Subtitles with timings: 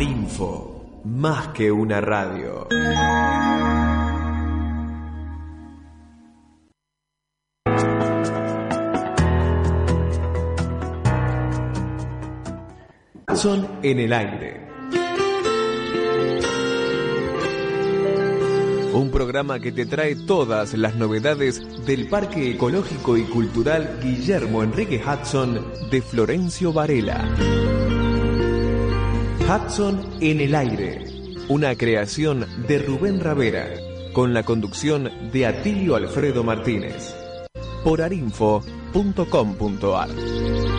[0.00, 2.66] Pararinfo, más que una radio.
[13.34, 14.70] Son en el aire.
[18.94, 25.02] Un programa que te trae todas las novedades del Parque Ecológico y Cultural Guillermo Enrique
[25.06, 27.99] Hudson de Florencio Varela.
[29.50, 31.04] Hudson en el aire,
[31.48, 33.66] una creación de Rubén Ravera,
[34.12, 37.12] con la conducción de Atilio Alfredo Martínez.
[37.82, 40.69] Por arinfo.com.ar.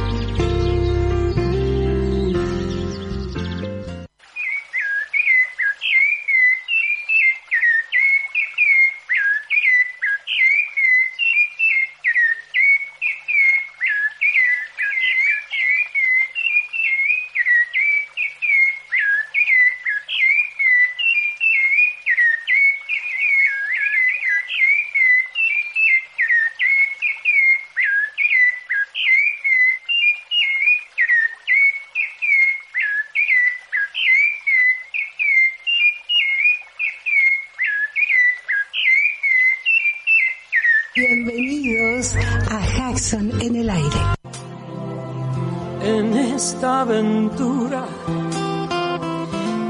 [46.81, 47.85] aventura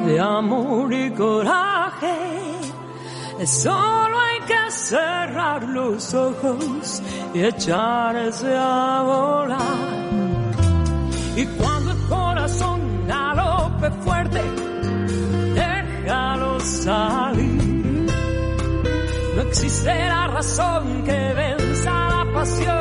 [0.05, 2.15] de amor y coraje,
[3.45, 7.01] solo hay que cerrar los ojos
[7.33, 9.59] y echarse a volar.
[11.35, 14.41] Y cuando el corazón galope fuerte,
[15.53, 17.71] déjalo salir.
[19.35, 22.80] No existe la razón que venza la pasión,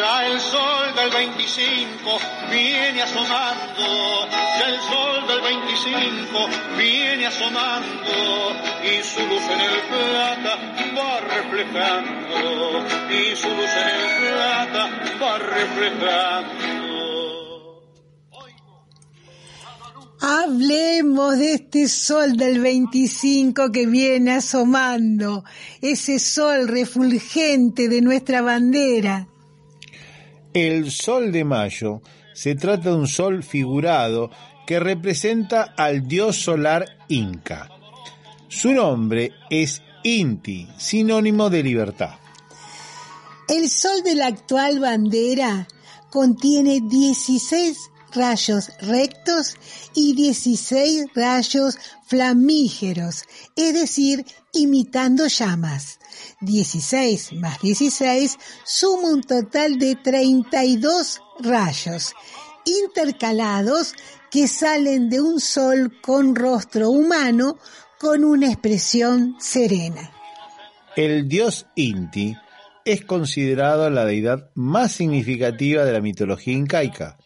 [0.00, 2.18] Ya el sol del 25
[2.50, 4.28] viene asomando,
[4.58, 10.56] ya el sol del 25 viene asomando y su luz en el plata
[10.96, 14.88] va reflejando y su luz en el plata
[15.22, 16.70] va reflejando.
[20.22, 25.44] Hablemos de este sol del 25 que viene asomando,
[25.82, 29.26] ese sol refulgente de nuestra bandera.
[30.52, 32.02] El sol de mayo
[32.34, 34.30] se trata de un sol figurado
[34.66, 37.68] que representa al dios solar inca.
[38.48, 42.14] Su nombre es Inti, sinónimo de libertad.
[43.48, 45.68] El sol de la actual bandera
[46.10, 47.78] contiene 16
[48.12, 49.54] rayos rectos
[49.94, 53.24] y 16 rayos flamígeros,
[53.54, 55.99] es decir, imitando llamas.
[56.40, 62.14] 16 más 16 suma un total de 32 rayos
[62.64, 63.94] intercalados
[64.30, 67.58] que salen de un sol con rostro humano
[67.98, 70.10] con una expresión serena.
[70.96, 72.36] El dios Inti
[72.84, 77.18] es considerado la deidad más significativa de la mitología incaica.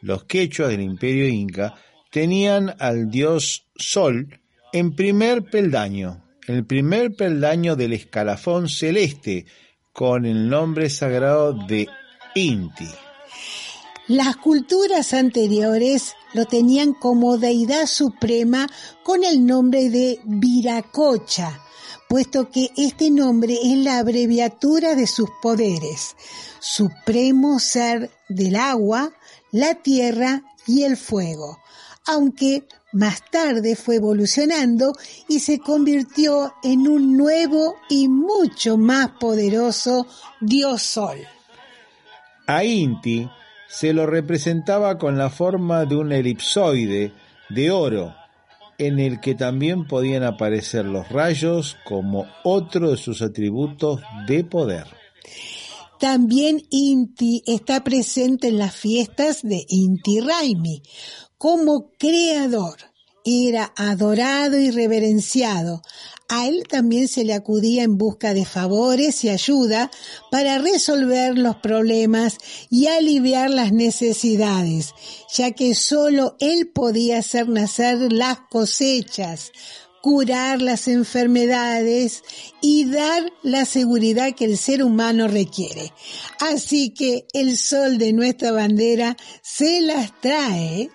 [0.00, 1.74] Los quechuas del imperio inca
[2.10, 4.40] tenían al dios Sol
[4.72, 9.46] en primer peldaño, el primer peldaño del escalafón celeste,
[9.92, 11.88] con el nombre sagrado de
[12.34, 12.88] Inti.
[14.06, 18.66] Las culturas anteriores lo tenían como deidad suprema
[19.02, 21.60] con el nombre de Viracocha,
[22.08, 26.16] puesto que este nombre es la abreviatura de sus poderes,
[26.58, 29.12] supremo ser del agua,
[29.52, 31.58] la tierra y el fuego,
[32.06, 34.92] aunque más tarde fue evolucionando
[35.28, 40.06] y se convirtió en un nuevo y mucho más poderoso
[40.40, 41.18] dios sol.
[42.46, 43.28] A Inti
[43.68, 47.12] se lo representaba con la forma de un elipsoide
[47.50, 48.14] de oro,
[48.78, 54.86] en el que también podían aparecer los rayos como otro de sus atributos de poder.
[55.98, 60.82] También Inti está presente en las fiestas de Inti Raimi
[61.38, 62.76] como creador,
[63.24, 65.82] era adorado y reverenciado.
[66.30, 69.90] A él también se le acudía en busca de favores y ayuda
[70.30, 72.36] para resolver los problemas
[72.68, 74.94] y aliviar las necesidades,
[75.34, 79.52] ya que solo él podía hacer nacer las cosechas,
[80.02, 82.22] curar las enfermedades
[82.60, 85.92] y dar la seguridad que el ser humano requiere.
[86.40, 90.90] Así que el sol de nuestra bandera se las trae.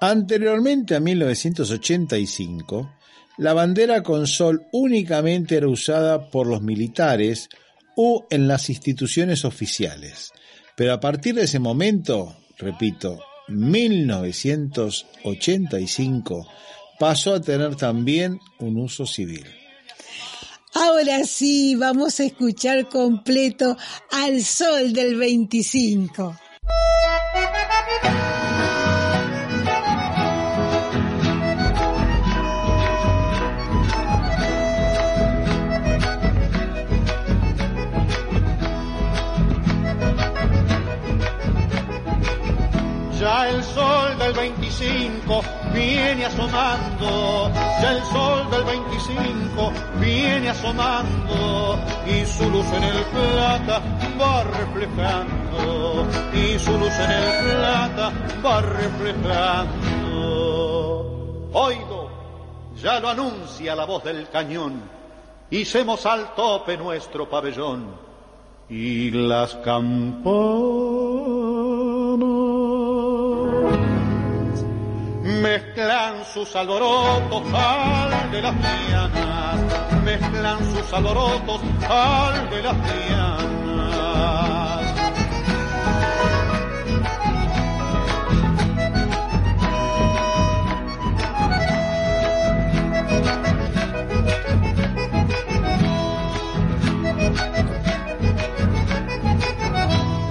[0.00, 2.92] Anteriormente a 1985,
[3.38, 7.48] la bandera con sol únicamente era usada por los militares
[7.96, 10.32] o en las instituciones oficiales.
[10.76, 16.46] Pero a partir de ese momento, repito, 1985,
[16.98, 19.46] pasó a tener también un uso civil.
[20.74, 23.78] Ahora sí, vamos a escuchar completo
[24.10, 26.36] al sol del 25.
[43.26, 45.42] Ya el sol del 25
[45.74, 47.50] viene asomando,
[47.82, 51.76] ya el sol del 25 viene asomando
[52.06, 53.82] y su luz en el plata
[54.20, 58.12] va reflejando y su luz en el plata
[58.44, 59.90] va reflejando.
[61.52, 62.08] Oigo,
[62.80, 64.88] ya lo anuncia la voz del cañón,
[65.50, 67.88] hicemos al tope nuestro pabellón
[68.68, 71.35] y las campanas
[75.26, 83.46] mezclan sus alborotos al de las dianas, mezclan sus alborotos al de las dianas.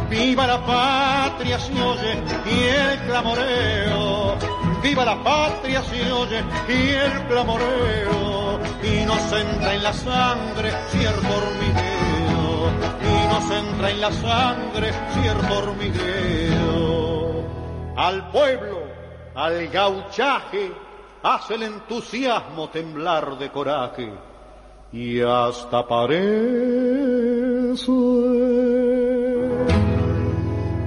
[0.10, 4.65] Viva la patria se oye y el clamoreo.
[4.86, 8.60] Viva la patria se oye y el clamoreo.
[8.84, 12.70] Y nos entra en la sangre cierto hormigueo.
[13.02, 17.46] Y nos entra en la sangre cierto hormigueo.
[17.98, 18.84] Al pueblo,
[19.34, 20.72] al gauchaje,
[21.24, 24.14] hace el entusiasmo temblar de coraje.
[24.92, 26.46] Y hasta parece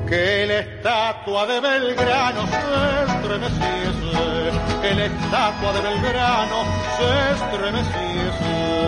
[0.09, 4.51] que la estatua de Belgrano se estremeciese,
[4.81, 6.65] que la estatua de Belgrano
[6.97, 8.79] se estremeciese.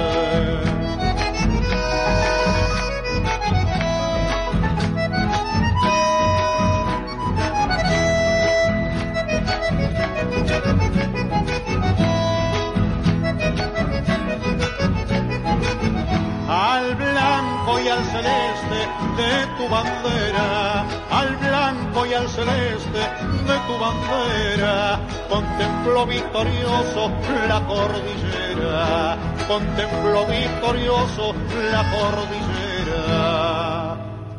[16.51, 17.10] al
[17.79, 26.07] y al celeste de tu bandera, al blanco y al celeste de tu bandera, contempló
[26.07, 27.11] victorioso
[27.49, 31.35] la cordillera, contempló victorioso
[31.71, 32.51] la cordillera.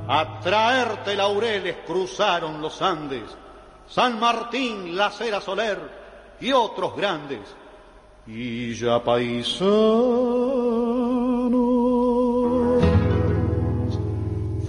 [0.07, 3.23] A traerte laureles cruzaron los Andes,
[3.87, 5.79] San Martín, la Cera Soler
[6.41, 7.39] y otros grandes.
[8.27, 9.01] Y ya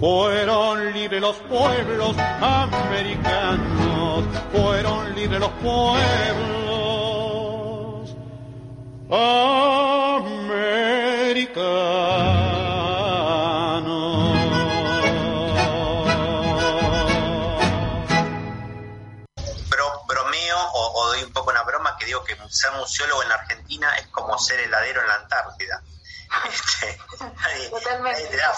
[0.03, 6.03] fueron libres los pueblos americanos, fueron libres los pueblos
[13.73, 14.33] americanos.
[19.69, 23.29] Bro- bromeo o, o doy un poco una broma que digo que ser museólogo en
[23.29, 25.81] la Argentina es como ser heladero en la Antártida.
[26.49, 28.11] Este, nadie, Totalmente.
[28.23, 28.53] nadie te da,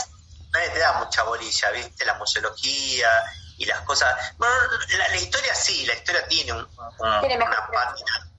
[0.56, 2.06] nadie te da mucha bolilla, ¿viste?
[2.06, 3.10] La museología
[3.58, 4.14] y las cosas.
[4.38, 4.56] Bueno,
[4.98, 6.68] la, la historia sí, la historia tiene un-
[7.00, 8.32] un- Tiene una pátina.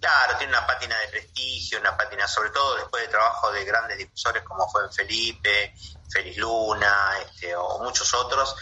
[0.00, 3.98] Claro, tiene una pátina de prestigio, una pátina, sobre todo después de trabajo de grandes
[3.98, 5.72] difusores como fue Felipe,
[6.10, 8.56] Feliz Luna, este, o muchos otros,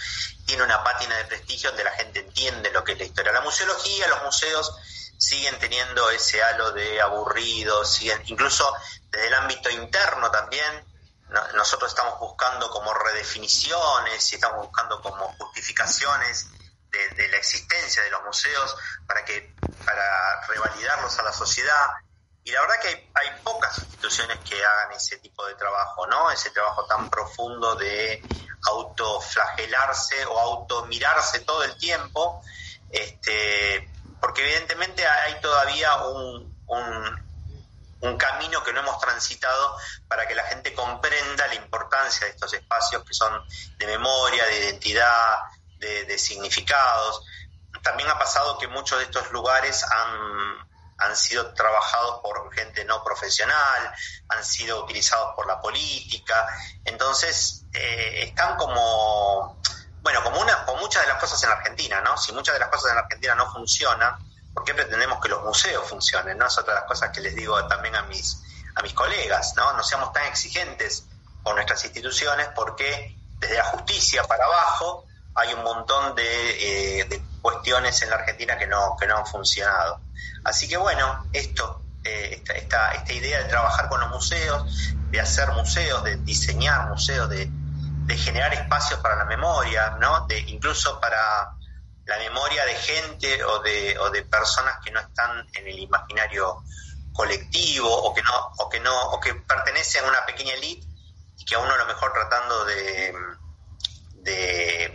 [0.47, 3.33] tiene una pátina de prestigio donde la gente entiende lo que es la historia.
[3.33, 4.71] La museología, los museos
[5.17, 8.71] siguen teniendo ese halo de aburrido, siguen, incluso
[9.11, 10.85] desde el ámbito interno también,
[11.55, 16.51] nosotros estamos buscando como redefiniciones y estamos buscando como justificaciones
[16.91, 21.87] de, la existencia de los museos para que para revalidarlos a la sociedad.
[22.43, 26.31] Y la verdad que hay, hay pocas instituciones que hagan ese tipo de trabajo no
[26.31, 28.25] ese trabajo tan profundo de
[28.67, 32.43] autoflagelarse o automirarse todo el tiempo
[32.89, 36.55] este porque evidentemente hay todavía un,
[38.17, 39.77] camino que no hemos transitado
[40.09, 43.43] para que la gente comprenda la importancia de estos espacios que son
[43.77, 45.39] de memoria, de identidad,
[45.79, 47.23] de, significados.
[47.83, 53.03] También ha pasado que muchos de estos lugares han, han sido trabajados por gente no
[53.03, 53.93] profesional,
[54.29, 56.47] han sido utilizados por la política,
[56.85, 59.61] entonces eh, están como,
[60.03, 62.17] bueno, como, una, como muchas de las cosas en la Argentina, ¿no?
[62.17, 64.17] Si muchas de las cosas en Argentina no funcionan,
[64.55, 66.39] ¿por qué pretendemos que los museos funcionen?
[66.39, 66.47] ¿no?
[66.47, 68.43] Es otra de las cosas que les digo también a mis,
[68.75, 69.73] a mis colegas, ¿no?
[69.75, 71.07] No seamos tan exigentes
[71.43, 77.23] con nuestras instituciones porque desde la justicia para abajo hay un montón de, eh, de
[77.41, 80.01] cuestiones en la Argentina que no, que no han funcionado.
[80.45, 85.51] Así que bueno, esto, eh, esta, esta, idea de trabajar con los museos, de hacer
[85.53, 87.51] museos, de diseñar museos, de,
[88.11, 90.27] generar espacios para la memoria, ¿no?
[90.27, 91.55] De, incluso para
[92.11, 96.65] la memoria de gente o de, o de personas que no están en el imaginario
[97.13, 100.85] colectivo o que no o que no o que pertenecen a una pequeña elite
[101.39, 103.15] y que a uno a lo mejor tratando de,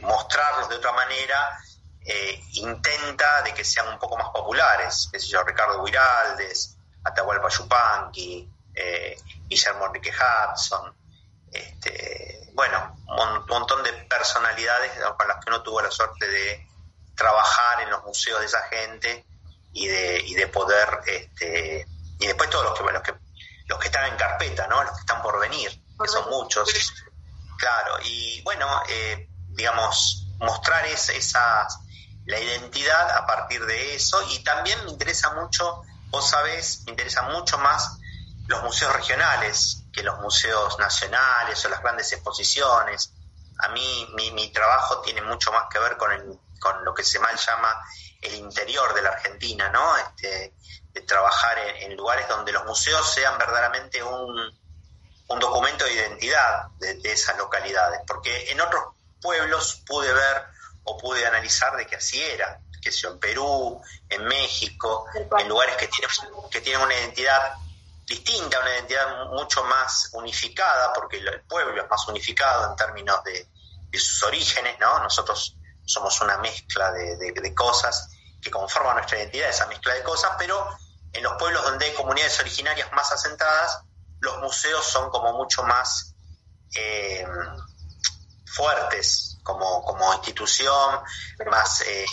[0.01, 1.57] mostrarlos de otra manera
[2.01, 7.47] eh, intenta de que sean un poco más populares, qué sé yo, Ricardo Guiraldes, Atahualpa
[7.47, 9.17] Yupanqui, eh,
[9.47, 10.93] Guillermo Enrique Hudson,
[11.51, 16.74] este, bueno, un montón de personalidades con las que uno tuvo la suerte de
[17.15, 19.25] trabajar en los museos de esa gente
[19.73, 21.85] y de, y de poder, este,
[22.19, 23.13] y después todos los que, los que,
[23.67, 24.83] los que están en carpeta, ¿no?
[24.83, 25.69] Los que están por venir,
[25.99, 26.69] que son muchos,
[27.57, 31.79] claro, y bueno, eh, digamos, mostrar esas
[32.25, 37.21] la identidad a partir de eso y también me interesa mucho, vos sabés, me interesa
[37.23, 37.99] mucho más
[38.47, 43.13] los museos regionales que los museos nacionales o las grandes exposiciones.
[43.59, 47.03] A mí mi, mi trabajo tiene mucho más que ver con, el, con lo que
[47.03, 47.75] se mal llama
[48.21, 49.97] el interior de la Argentina, ¿no?
[49.97, 50.53] Este,
[50.93, 54.59] de trabajar en, lugares donde los museos sean verdaderamente un,
[55.27, 58.83] un documento de identidad de, de esas localidades, porque en otros
[59.21, 60.45] pueblos pude ver
[60.85, 65.75] o pude analizar de que así era, que sea en Perú, en México, en lugares
[65.75, 66.11] que tienen,
[66.51, 67.53] que tienen una identidad
[68.05, 73.47] distinta, una identidad mucho más unificada, porque el pueblo es más unificado en términos de,
[73.97, 74.99] sus orígenes, ¿no?
[74.99, 75.54] Nosotros
[75.85, 78.09] somos una mezcla de, cosas
[78.41, 80.67] que conforman nuestra identidad, esa mezcla de cosas, pero
[81.13, 83.81] en los pueblos donde hay comunidades originarias más asentadas,
[84.19, 86.15] los museos son como mucho más
[86.75, 87.25] eh,
[88.45, 90.99] fuertes, como, como institución,
[91.49, 92.05] más, eh,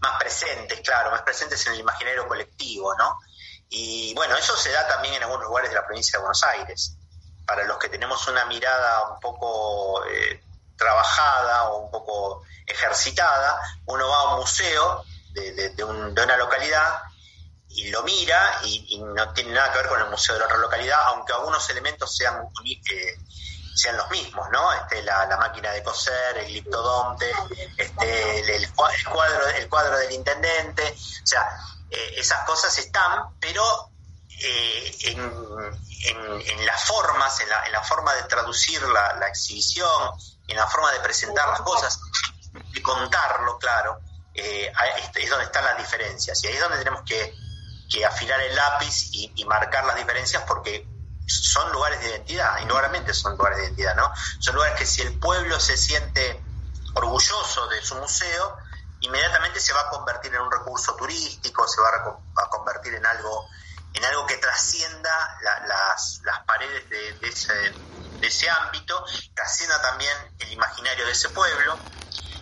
[0.00, 3.18] más presentes, claro, más presentes en el imaginario colectivo, ¿no?
[3.68, 6.98] Y bueno, eso se da también en algunos lugares de la provincia de Buenos Aires.
[7.46, 10.44] Para los que tenemos una mirada un poco eh,
[10.82, 17.02] trabajada o un poco ejercitada, uno va a un museo de, de, de, una localidad
[17.68, 20.58] y lo mira y, no tiene nada que ver con el museo de la otra
[20.58, 23.18] localidad, aunque algunos elementos sean eh,
[23.74, 24.70] sean los mismos, ¿no?
[24.72, 27.30] Este, la, máquina de coser, el gliptodonte,
[27.78, 31.48] este, el, cuadro, el cuadro del intendente, o sea,
[31.90, 33.92] eh, esas cosas están, pero
[34.44, 40.10] eh, en, las formas, en la, forma de traducir la, exhibición,
[40.48, 42.00] en la forma de presentar las cosas,
[42.52, 44.00] de contarlo, claro,
[44.34, 44.72] eh,
[45.14, 46.42] es donde están las diferencias.
[46.42, 47.34] Y ahí es donde tenemos que,
[48.06, 50.88] afilar el lápiz y, y marcar las diferencias porque
[51.26, 54.10] son lugares de identidad, indudablemente son lugares de identidad, ¿no?
[54.38, 56.42] Son lugares que si el pueblo se siente
[56.94, 58.56] orgulloso de su museo,
[59.00, 61.88] inmediatamente se va a convertir en un recurso turístico, se va
[62.36, 63.46] a, convertir en algo
[63.94, 67.52] en algo que trascienda las, paredes de, ese,
[68.50, 71.78] ámbito, trascienda también el imaginario de ese pueblo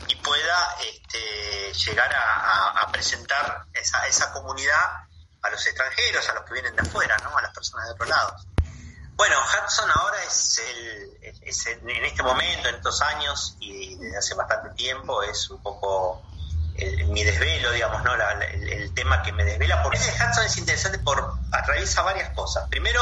[0.08, 5.06] y pueda este, llegar a, presentar esa, esa comunidad
[5.42, 7.36] a los extranjeros, a los que vienen de afuera, ¿no?
[7.36, 8.36] a las personas de otro lado.
[9.14, 14.70] Bueno, Hudson ahora es, el, en este momento, en estos años y desde hace bastante
[14.70, 16.22] tiempo, es un poco
[17.08, 18.14] mi desvelo, digamos, ¿no?
[18.14, 19.82] el, tema que me desvela.
[19.82, 22.68] Porque Hudson es interesante por atraviesa varias cosas.
[22.68, 23.00] Primero,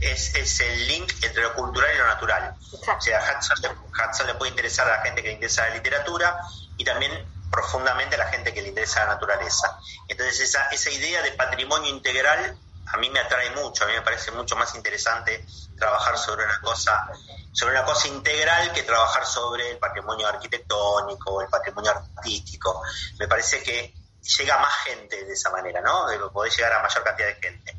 [0.00, 2.54] es, el link entre lo cultural y lo natural.
[2.72, 6.38] O sea, Hudson, le puede interesar a la gente que le interesa la literatura
[6.76, 7.12] y también
[7.50, 9.78] profundamente a la gente que le interesa la naturaleza.
[10.08, 14.02] Entonces, esa, esa idea de patrimonio integral a mí me atrae mucho, a mí me
[14.02, 15.44] parece mucho más interesante
[15.76, 17.08] trabajar sobre una cosa,
[17.52, 22.82] sobre una cosa integral que trabajar sobre el patrimonio arquitectónico, el patrimonio artístico.
[23.18, 23.92] Me parece que
[24.38, 26.06] llega más gente de esa manera, ¿no?
[26.06, 27.76] De poder llegar a mayor cantidad de gente.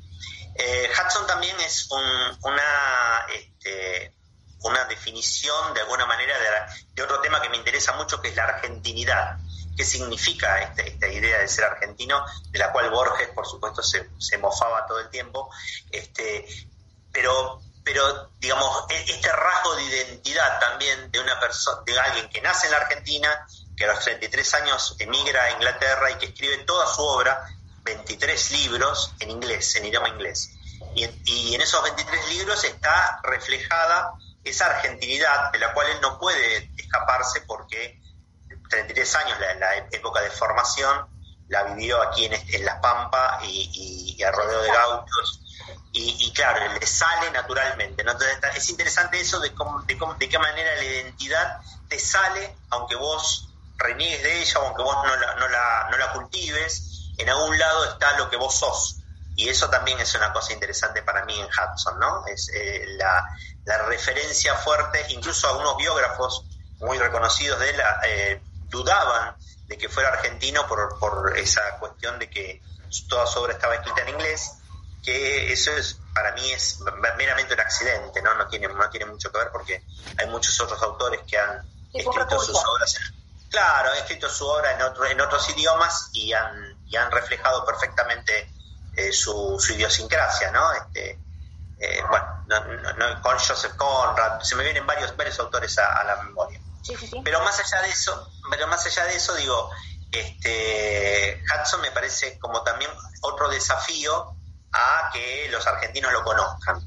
[0.57, 4.13] Eh, Hudson también es una, este,
[4.61, 6.35] una definición de alguna manera
[6.93, 9.37] de, otro tema que me interesa mucho, que es la argentinidad,
[9.75, 14.37] qué significa esta, esta, idea de ser argentino, de la cual Borges, por supuesto, se,
[14.39, 15.51] mofaba todo el tiempo.
[15.91, 16.47] Este,
[17.11, 21.39] pero, pero, digamos, e, este rasgo de identidad también de una
[21.85, 26.09] de alguien que nace en la Argentina, que a los 33 años emigra a Inglaterra
[26.09, 27.47] y que escribe toda su obra,
[27.87, 30.51] 23 libros en inglés, en idioma inglés.
[30.95, 34.13] Y, y en esos 23 libros está reflejada
[34.43, 38.01] esa argentinidad de la cual él no puede escaparse porque
[38.69, 41.07] 33 años, la, la época de formación,
[41.47, 45.41] la vivió aquí en, en La Pampa y, y, y rodeo de gauchos.
[45.93, 48.01] Y, y, claro, le sale naturalmente.
[48.01, 52.95] Entonces, es interesante eso de, de, cómo, de qué manera la identidad te sale, aunque
[52.95, 57.57] vos reniegues de ella, aunque vos no la, no, la, no la cultives, en algún
[57.57, 58.97] lado está lo que vos sos.
[59.35, 62.25] Y eso también es una cosa interesante para mí en Hudson, ¿no?
[62.25, 63.23] Es eh, la,
[63.65, 66.43] la, referencia fuerte, incluso algunos biógrafos
[66.79, 69.35] muy reconocidos de él eh, dudaban
[69.67, 72.61] de que fuera argentino por, por esa cuestión de que
[73.07, 74.53] toda su obra estaba escrita en inglés,
[75.03, 76.79] que eso es para mí es
[77.17, 78.33] meramente un accidente, ¿no?
[78.35, 79.83] No tiene, no tiene mucho que ver porque
[80.17, 82.97] hay muchos otros autores que han escrito sus obras
[83.49, 87.65] Claro, han escrito su obra en, otro, en otros idiomas y han, y han reflejado
[87.65, 88.49] perfectamente
[88.95, 90.71] eh, su, su, idiosincrasia, ¿no?
[90.73, 91.19] Este,
[91.79, 96.03] eh, bueno, no, no, con Joseph Conrad, se me vienen varios, varios autores a, a
[96.03, 96.59] la memoria.
[96.81, 97.21] Sí, sí, sí.
[97.23, 99.69] Pero más allá de eso, pero más allá de eso, digo,
[100.11, 102.89] este Hudson me parece como también
[103.21, 104.35] otro desafío
[104.71, 106.81] a que los argentinos lo conozcan.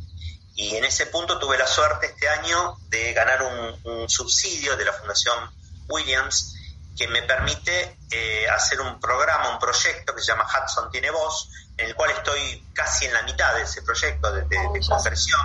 [0.54, 4.84] Y en ese punto tuve la suerte este año de ganar un, un subsidio de
[4.84, 5.50] la Fundación
[5.88, 6.56] Williams
[7.00, 11.48] que me permite eh, hacer un programa, un proyecto que se llama Hudson Tiene Voz,
[11.78, 15.40] en el cual estoy casi en la mitad de ese proyecto de, de, de conversión.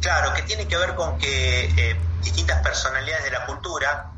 [0.00, 4.12] Claro, que tiene que ver con que eh, distintas personalidades de la cultura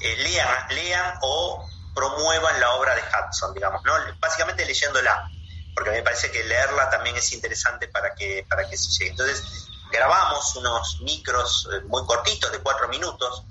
[0.00, 3.92] eh, lean, lean o promuevan la obra de Hudson, digamos, ¿no?
[4.18, 5.30] Básicamente leyéndola,
[5.72, 9.10] porque me parece que leerla también es interesante para que, para que se llegue.
[9.12, 13.44] Entonces, grabamos unos micros muy cortitos, de cuatro minutos,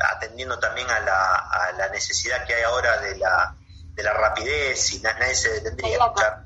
[0.00, 3.54] atendiendo también a la, a la, necesidad que hay ahora de la,
[3.94, 6.44] de la rapidez y nadie se detendría a escuchar.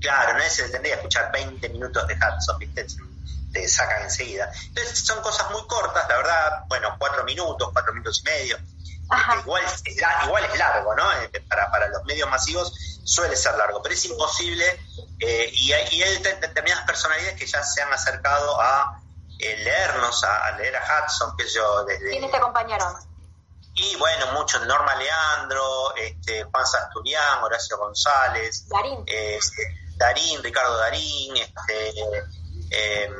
[0.00, 2.86] Claro, nadie se detendría a escuchar 20 minutos de Hudson, ¿viste?
[3.52, 4.50] Te sacan enseguida.
[4.68, 8.58] Entonces son cosas muy cortas, la verdad, bueno, cuatro minutos, cuatro minutos y medio.
[9.40, 9.82] Igual, es,
[10.24, 11.12] igual es largo, ¿no?
[11.20, 12.72] Eh, para, para los medios masivos
[13.04, 14.64] suele ser largo, pero es imposible
[15.20, 19.00] eh, y, hay, y hay determinadas personalidades que ya se han acercado a
[19.38, 22.10] leernos, a, a, leer a Hudson, que yo desde...
[22.10, 22.94] ¿Quiénes te acompañaron?
[23.74, 29.38] Y bueno, muchos, Norma Leandro, este, Juan Sasturián, Horacio González, Darín, eh,
[29.96, 31.92] Darín Ricardo Darín, este,
[32.70, 33.10] eh,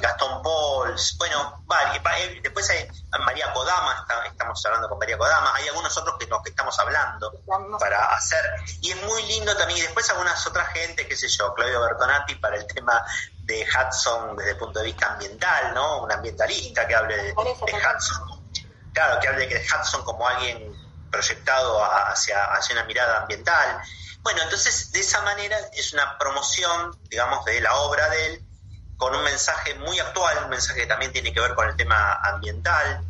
[0.00, 2.00] Gastón Pols, bueno, vale,
[2.42, 2.88] después hay
[3.24, 6.76] María Kodama, está, estamos hablando con María Kodama, hay algunos otros que los que estamos
[6.80, 7.32] hablando
[7.78, 8.40] para hacer,
[8.80, 12.34] y es muy lindo también, y después algunas otras gente, qué sé yo, Claudio Bertonati
[12.36, 13.04] para el tema
[13.44, 16.02] de Hudson desde el punto de vista ambiental, ¿no?
[16.02, 18.42] Un ambientalista que hable de, de Hudson,
[18.92, 20.72] claro, que hable de Hudson como alguien
[21.10, 23.80] proyectado hacia, hacia una mirada ambiental.
[24.22, 28.44] Bueno, entonces de esa manera es una promoción, digamos, de la obra de él,
[28.96, 32.14] con un mensaje muy actual, un mensaje que también tiene que ver con el tema
[32.22, 33.04] ambiental,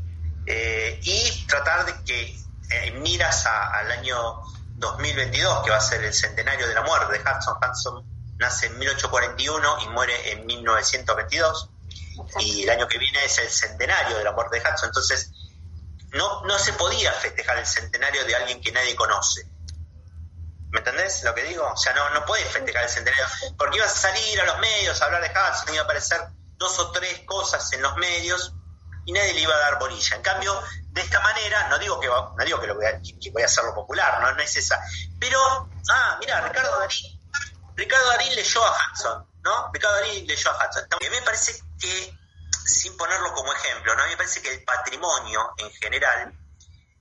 [0.47, 2.37] eh, y tratar de que
[2.71, 4.43] eh, miras a, al año
[4.77, 7.57] 2022, que va a ser el centenario de la muerte de Hudson.
[7.57, 12.41] Hudson nace en 1841 y muere en 1922, Exacto.
[12.41, 14.89] y el año que viene es el centenario de la muerte de Hudson.
[14.89, 15.31] Entonces,
[16.13, 19.47] no, no se podía festejar el centenario de alguien que nadie conoce.
[20.71, 21.67] ¿Me entendés lo que digo?
[21.67, 25.05] O sea, no, no festejar el centenario, porque ibas a salir a los medios a
[25.05, 26.21] hablar de Hudson, iba a aparecer
[26.57, 28.53] dos o tres cosas en los medios
[29.05, 30.17] y nadie le iba a dar bolilla.
[30.17, 33.31] En cambio, de esta manera, no digo que, no digo que, lo voy, a, que
[33.31, 34.81] voy a hacerlo popular, no, no es esa.
[35.19, 35.39] Pero,
[35.91, 37.14] ah, mira, Ricardo Darín,
[37.77, 39.71] Ricardo Darín leyó a Hudson, ¿no?
[39.73, 40.85] Ricardo Darín leyó a Hudson.
[40.91, 42.19] A mí me parece que,
[42.67, 44.03] sin ponerlo como ejemplo, ¿no?
[44.03, 46.33] A mí me parece que el patrimonio en general,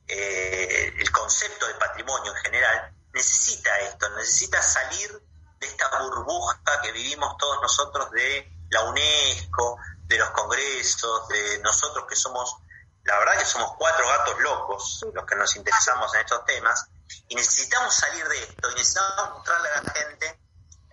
[0.08, 5.22] eh, el concepto de patrimonio en general, necesita esto, necesita salir
[5.60, 12.06] de esta burbuja que vivimos todos nosotros de la UNESCO, de los congresos, de nosotros
[12.10, 12.58] que somos,
[13.04, 16.88] la verdad que somos cuatro gatos locos los que nos interesamos en estos temas,
[17.28, 20.40] y necesitamos salir de esto, y necesitamos mostrarle a la gente,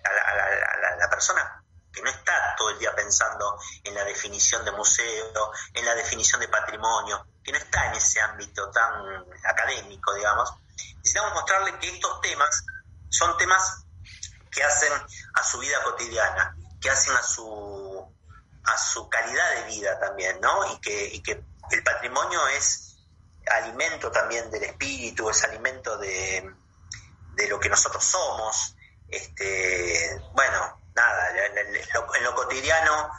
[0.05, 4.65] a la, a la, persona que no está todo el día pensando en la definición
[4.65, 10.15] de museo, en la definición de patrimonio, que no está en ese ámbito tan académico,
[10.15, 10.55] digamos,
[10.97, 12.65] necesitamos mostrarle que estos temas
[13.09, 13.85] son temas
[14.51, 14.93] que hacen
[15.35, 18.17] a su vida cotidiana, que hacen a su,
[18.65, 20.73] a su calidad de vida también, ¿no?
[20.73, 22.99] Y que, y que el patrimonio es
[23.51, 26.53] alimento también del espíritu, es alimento de,
[27.35, 28.77] de lo que nosotros somos.
[29.11, 33.11] Este, bueno, nada, en, lo, cotidiano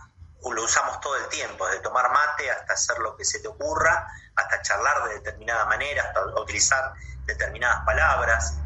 [0.52, 4.08] lo usamos todo el tiempo, desde tomar mate hasta hacer lo que se te ocurra,
[4.36, 6.94] hasta charlar de determinada manera, hasta utilizar
[7.26, 8.58] determinadas palabras.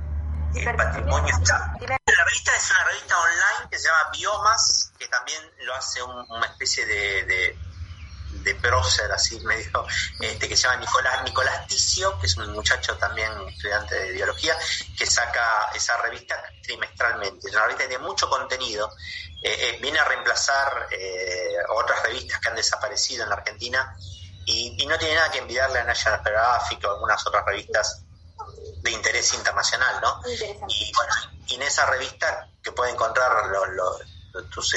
[0.56, 1.76] El patrimonio está.
[1.82, 6.46] La revista es una revista online que se llama Biomas, que también lo hace una
[6.46, 7.58] especie de de
[8.62, 9.86] prócer, así medio,
[10.20, 14.58] este, que se llama Nicolás, Nicolás Ticio, que es un muchacho también estudiante de biología,
[14.98, 17.48] que saca esa revista trimestralmente.
[17.48, 18.92] Es una revista que tiene mucho contenido,
[19.46, 23.96] eh, eh, viene a reemplazar eh, otras revistas que han desaparecido en la Argentina
[24.44, 28.04] y, no tiene nada que envidiarle a National Geographic o algunas otras revistas
[28.82, 30.22] de interés internacional, ¿no?
[30.28, 31.14] Y bueno,
[31.48, 33.32] y en esa revista que puede encontrar
[34.52, 34.76] tus,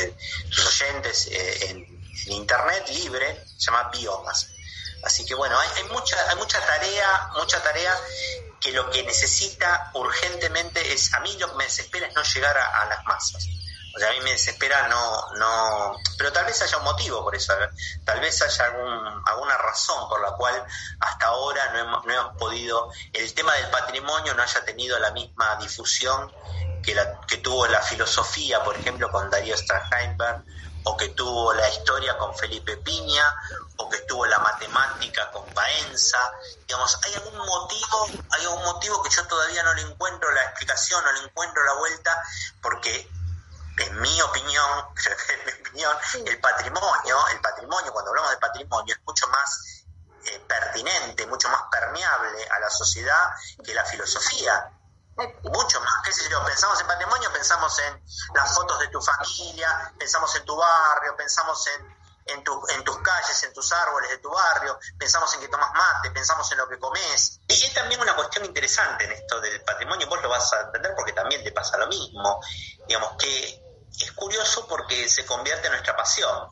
[0.50, 4.48] tus, oyentes en en internet libre, se llama Biomas.
[5.04, 7.94] Así que bueno, hay, mucha, hay mucha tarea, mucha tarea
[8.60, 12.56] que lo que necesita urgentemente es, a mí lo que me desespera es no llegar
[12.58, 13.46] a, las masas.
[13.94, 17.34] O sea, a mí me desespera no, no, pero tal vez haya un motivo por
[17.34, 17.52] eso,
[18.04, 20.64] tal vez haya algún, alguna razón por la cual
[21.00, 25.10] hasta ahora no hemos, no hemos podido, el tema del patrimonio no haya tenido la
[25.12, 26.32] misma difusión
[26.82, 30.42] que, la, que tuvo la filosofía, por ejemplo, con Darío Straheimer
[30.88, 33.22] o que tuvo la historia con Felipe Piña,
[33.76, 36.18] o que tuvo la matemática con Baenza.
[36.66, 41.04] Digamos, hay algún motivo, hay algún motivo que yo todavía no le encuentro la explicación,
[41.04, 42.22] no le encuentro la vuelta,
[42.62, 43.06] porque
[43.76, 44.86] en mi opinión,
[45.28, 49.84] en mi opinión, el patrimonio, el patrimonio, cuando hablamos de patrimonio, es mucho más
[50.24, 53.28] eh, pertinente, mucho más permeable a la sociedad
[53.62, 54.72] que la filosofía
[55.26, 58.02] mucho más, qué sé yo, pensamos en patrimonio, pensamos en
[58.34, 61.86] las fotos de tu familia, pensamos en tu barrio, pensamos en,
[62.26, 66.10] en, en tus calles, en tus árboles de tu barrio, pensamos en que tomas mate,
[66.10, 67.40] pensamos en lo que comes.
[67.48, 70.92] Y es también una cuestión interesante en esto del patrimonio, vos lo vas a entender
[70.94, 72.40] porque también te pasa lo mismo,
[72.86, 73.62] digamos que
[74.00, 76.48] es curioso porque se convierte en nuestra pasión,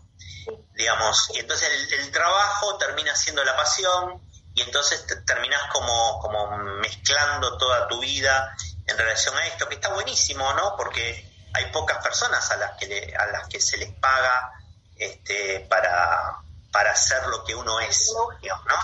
[0.74, 4.20] digamos, y entonces el trabajo termina siendo la pasión
[4.56, 9.92] y entonces terminás como, como mezclando toda tu vida en relación a esto, que está
[9.92, 10.74] buenísimo, ¿no?
[10.76, 14.52] Porque hay pocas personas a las que, a las que se les paga
[14.96, 16.38] este, para,
[16.72, 18.76] para hacer lo que uno es, digamos, ¿no?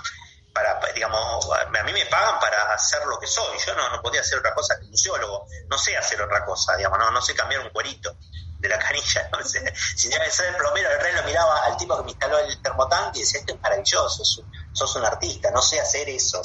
[0.53, 4.21] Para, digamos, a mí me pagan para hacer lo que soy, yo no, no podía
[4.21, 7.63] hacer otra cosa que museólogo, no sé hacer otra cosa, digamos, no, no sé cambiar
[7.63, 8.15] un cuerito
[8.63, 9.29] de la canilla.
[9.33, 9.45] ¿no?
[9.45, 12.63] Si ya ser el plomero, el rey lo miraba al tipo que me instaló el
[12.63, 14.25] termotanque y decía, esto es maravilloso,
[14.73, 16.41] sos un artista, no sé hacer eso.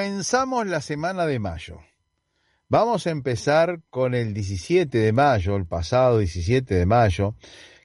[0.00, 1.82] Comenzamos la semana de mayo.
[2.70, 7.34] Vamos a empezar con el 17 de mayo, el pasado 17 de mayo,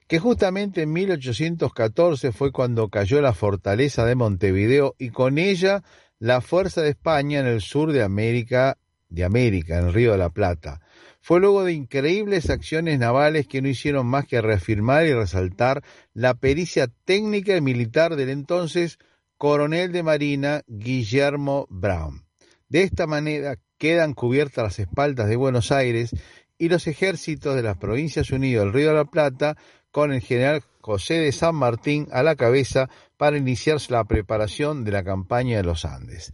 [0.08, 5.84] que justamente en 1814 fue cuando cayó la fortaleza de Montevideo y con ella
[6.18, 8.78] la fuerza de España en el sur de América
[9.10, 10.80] de América en el Río de la Plata.
[11.20, 16.32] Fue luego de increíbles acciones navales que no hicieron más que reafirmar y resaltar la
[16.32, 18.98] pericia técnica y militar del entonces
[19.38, 22.26] coronel de Marina Guillermo Brown.
[22.68, 26.10] De esta manera quedan cubiertas las espaldas de Buenos Aires
[26.58, 29.56] y los ejércitos de las Provincias Unidas del Río de la Plata
[29.90, 34.92] con el general José de San Martín a la cabeza para iniciarse la preparación de
[34.92, 36.32] la campaña de los Andes.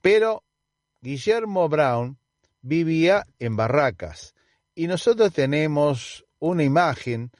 [0.00, 0.44] Pero
[1.00, 2.18] Guillermo Brown
[2.62, 4.34] vivía en Barracas
[4.74, 7.30] y nosotros tenemos una imagen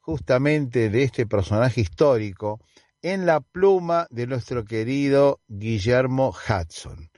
[0.00, 2.60] justamente de este personaje histórico
[3.02, 7.10] en la pluma de nuestro querido Guillermo Hudson.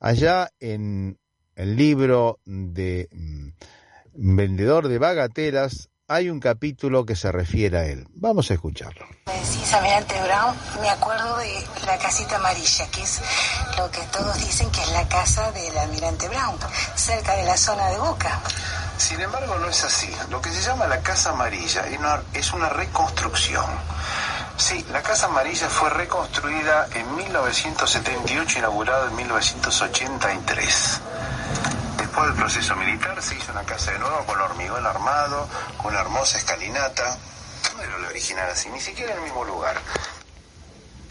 [0.00, 1.18] Allá en
[1.54, 3.48] el libro de mm,
[4.14, 8.06] Vendedor de Bagatelas hay un capítulo que se refiere a él.
[8.10, 9.06] Vamos a escucharlo.
[9.26, 13.20] Me decís Almirante Brown, me acuerdo de la casita amarilla, que es
[13.76, 16.56] lo que todos dicen que es la casa del Almirante Brown,
[16.94, 18.40] cerca de la zona de Boca.
[18.96, 20.10] Sin embargo, no es así.
[20.30, 21.84] Lo que se llama la Casa Amarilla
[22.32, 23.66] es una reconstrucción.
[24.58, 31.00] Sí, la Casa Amarilla fue reconstruida en 1978, inaugurada en 1983.
[31.98, 36.00] Después del proceso militar se hizo una casa de nuevo con hormigón armado, con una
[36.00, 37.18] hermosa escalinata.
[37.76, 39.76] No era lo original así, ni siquiera en el mismo lugar.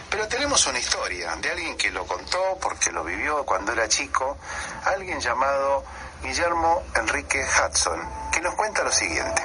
[0.09, 4.39] Pero tenemos una historia de alguien que lo contó porque lo vivió cuando era chico,
[4.85, 5.83] alguien llamado
[6.23, 7.99] Guillermo Enrique Hudson,
[8.31, 9.43] que nos cuenta lo siguiente.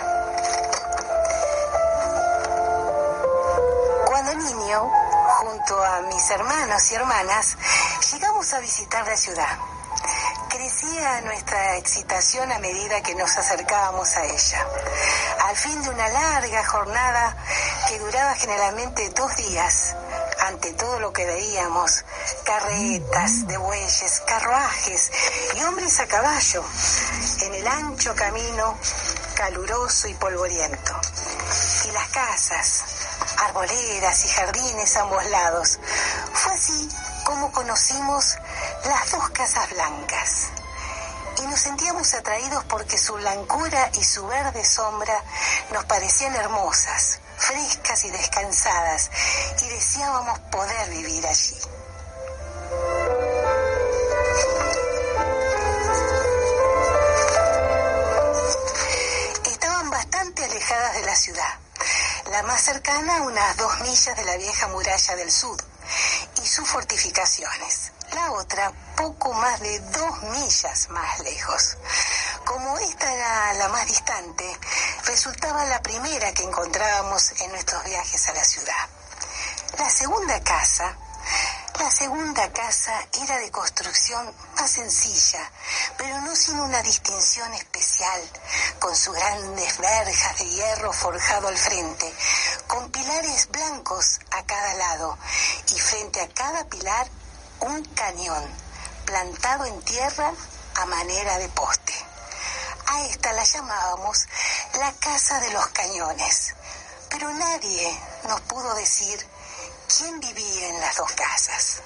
[4.22, 4.92] Cuando niño,
[5.38, 7.56] junto a mis hermanos y hermanas,
[8.12, 9.58] llegamos a visitar la ciudad.
[10.50, 14.66] Crecía nuestra excitación a medida que nos acercábamos a ella.
[15.48, 17.34] Al fin de una larga jornada
[17.88, 19.96] que duraba generalmente dos días,
[20.48, 22.04] ante todo lo que veíamos,
[22.44, 25.12] carretas de bueyes, carruajes
[25.56, 26.62] y hombres a caballo,
[27.40, 28.76] en el ancho camino
[29.34, 31.00] caluroso y polvoriento.
[31.86, 32.84] Y las casas,
[33.38, 35.78] arboleras y jardines a ambos lados.
[36.32, 36.88] Fue así
[37.24, 38.36] como conocimos
[38.84, 40.48] las dos casas blancas.
[41.38, 45.22] Y nos sentíamos atraídos porque su blancura y su verde sombra
[45.72, 49.10] nos parecían hermosas, frescas y descansadas,
[49.62, 51.56] y deseábamos poder vivir allí.
[59.46, 61.58] Estaban bastante alejadas de la ciudad,
[62.30, 65.56] la más cercana unas dos millas de la vieja muralla del sur
[66.42, 71.76] y sus fortificaciones la otra poco más de dos millas más lejos.
[72.44, 74.58] Como esta era la más distante,
[75.04, 78.88] resultaba la primera que encontrábamos en nuestros viajes a la ciudad.
[79.78, 80.96] La segunda casa,
[81.80, 85.50] la segunda casa era de construcción más sencilla,
[85.96, 88.20] pero no sin una distinción especial,
[88.78, 92.12] con sus grandes verjas de hierro forjado al frente,
[92.66, 95.16] con pilares blancos a cada lado,
[95.74, 97.08] y frente a cada pilar
[97.60, 98.44] un cañón
[99.06, 100.34] plantado en tierra
[100.74, 101.94] a manera de poste.
[102.88, 104.26] A esta la llamábamos
[104.78, 106.54] la Casa de los Cañones,
[107.08, 109.29] pero nadie nos pudo decir
[109.98, 111.82] quién vivía en las dos casas.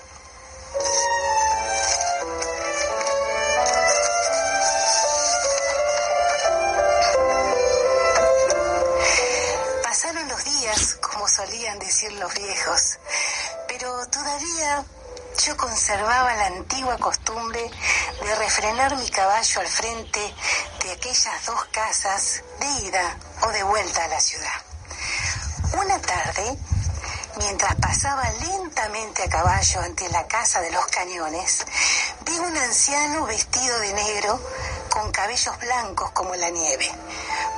[9.83, 12.99] Pasaron los días, como solían decir los viejos,
[13.69, 14.85] pero todavía
[15.47, 17.71] yo conservaba la antigua costumbre
[18.23, 20.35] de refrenar mi caballo al frente
[20.83, 24.63] de aquellas dos casas de ida o de vuelta a la ciudad.
[25.73, 26.59] Una tarde,
[27.37, 31.65] mientras pasaba lentamente a caballo ante la casa de los cañones,
[32.25, 34.41] vi un anciano vestido de negro
[34.89, 36.91] con cabellos blancos como la nieve,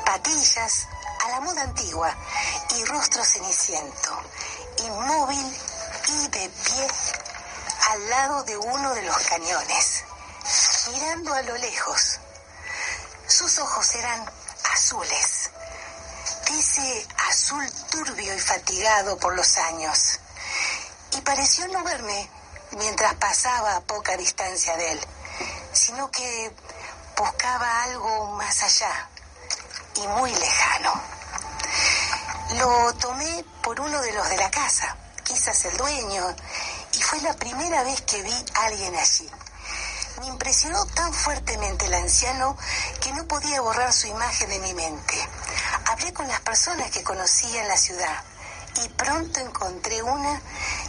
[0.05, 0.87] patillas
[1.25, 2.15] a la moda antigua
[2.77, 4.23] y rostro ceniciento,
[4.85, 5.59] inmóvil
[6.09, 6.89] y de pie
[7.91, 10.05] al lado de uno de los cañones,
[10.93, 12.19] mirando a lo lejos.
[13.27, 14.25] Sus ojos eran
[14.73, 15.45] azules,
[16.59, 20.19] ese azul turbio y fatigado por los años,
[21.12, 22.31] y pareció no verme
[22.73, 25.01] mientras pasaba a poca distancia de él,
[25.73, 26.55] sino que
[27.16, 29.09] buscaba algo más allá
[29.97, 30.92] y muy lejano.
[32.59, 36.35] Lo tomé por uno de los de la casa, quizás el dueño,
[36.92, 39.31] y fue la primera vez que vi a alguien allí.
[40.20, 42.57] Me impresionó tan fuertemente el anciano
[43.00, 45.29] que no podía borrar su imagen de mi mente.
[45.87, 48.24] Hablé con las personas que conocía en la ciudad
[48.85, 50.40] y pronto encontré una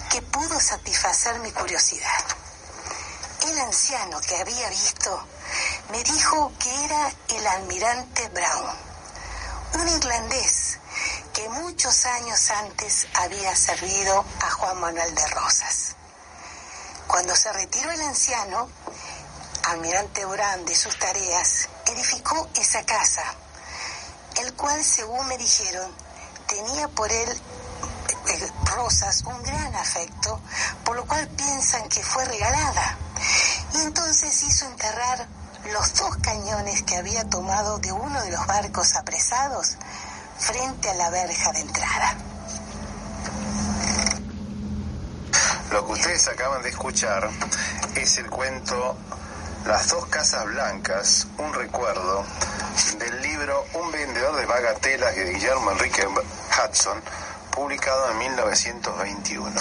[0.09, 2.23] que pudo satisfacer mi curiosidad.
[3.47, 5.27] El anciano que había visto
[5.91, 8.75] me dijo que era el almirante Brown,
[9.73, 10.79] un irlandés
[11.33, 15.95] que muchos años antes había servido a Juan Manuel de Rosas.
[17.07, 18.69] Cuando se retiró el anciano,
[19.67, 23.23] almirante Brown de sus tareas, edificó esa casa,
[24.41, 25.91] el cual, según me dijeron,
[26.47, 30.39] tenía por él eh, Rosas un gran afecto,
[30.85, 32.97] por lo cual piensan que fue regalada.
[33.73, 35.27] Y entonces hizo enterrar
[35.73, 39.75] los dos cañones que había tomado de uno de los barcos apresados
[40.39, 42.15] frente a la verja de entrada.
[45.71, 47.29] Lo que ustedes acaban de escuchar
[47.95, 48.97] es el cuento
[49.67, 52.23] Las dos casas blancas, un recuerdo
[52.99, 56.97] del libro Un vendedor de bagatelas de Guillermo Enrique Hudson,
[57.53, 59.51] publicado en 1921.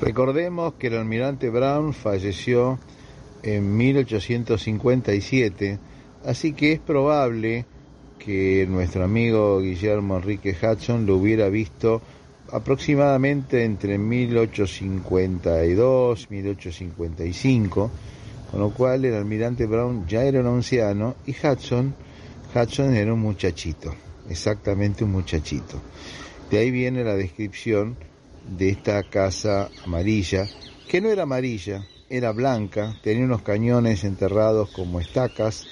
[0.00, 2.78] Recordemos que el almirante Brown falleció
[3.42, 5.80] en 1857,
[6.24, 7.66] así que es probable
[8.20, 12.00] que nuestro amigo Guillermo Enrique Hudson lo hubiera visto
[12.52, 17.90] aproximadamente entre 1852 1855,
[18.50, 21.94] con lo cual el almirante Brown ya era un anciano y Hudson,
[22.54, 23.94] Hudson era un muchachito,
[24.28, 25.80] exactamente un muchachito.
[26.50, 27.96] De ahí viene la descripción
[28.46, 30.46] de esta casa amarilla,
[30.88, 35.66] que no era amarilla, era blanca, tenía unos cañones enterrados como estacas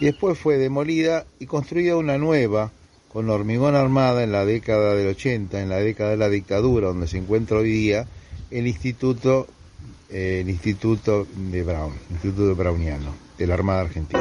[0.00, 2.72] y después fue demolida y construida una nueva
[3.14, 7.06] con hormigón armada en la década del 80, en la década de la dictadura, donde
[7.06, 8.06] se encuentra hoy día
[8.50, 9.46] el instituto,
[10.10, 14.20] eh, el instituto de Brown, el instituto browniano de la Armada Argentina.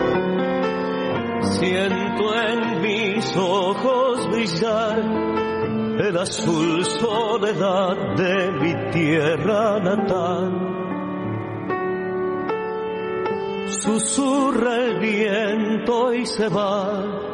[1.41, 4.99] Siento en mis ojos brillar
[5.99, 10.69] el azul soledad de mi tierra natal
[13.83, 17.32] susurra el viento y se va.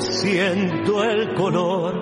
[0.00, 1.94] Siento el color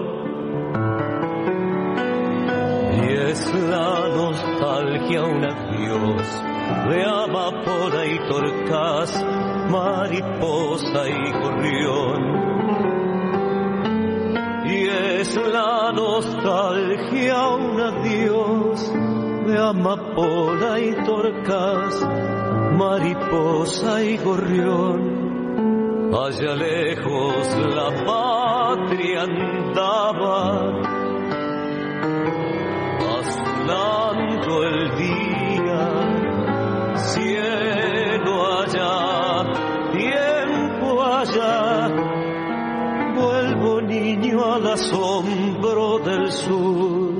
[3.02, 6.42] y es la nostalgia un adiós
[6.88, 9.24] de amapola y torcas,
[9.70, 12.22] mariposa y gorrión.
[14.64, 14.88] Y
[15.20, 18.92] es la nostalgia un adiós
[19.46, 22.08] de amapola y torcas,
[22.78, 25.11] mariposa y gorrión.
[26.14, 30.40] Allá lejos la patria andaba,
[33.18, 35.82] azulando el día,
[36.96, 38.92] cielo allá,
[39.92, 41.88] tiempo allá.
[43.14, 47.12] Vuelvo niño al asombro del sur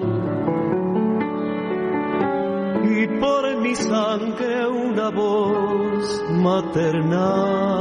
[3.21, 7.72] por mi sangre una voz maternal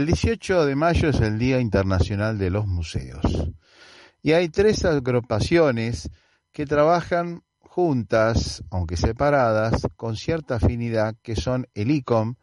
[0.00, 3.50] El 18 de mayo es el Día Internacional de los Museos.
[4.22, 6.08] Y hay tres agrupaciones
[6.52, 12.36] que trabajan juntas, aunque separadas, con cierta afinidad, que son el ICOM,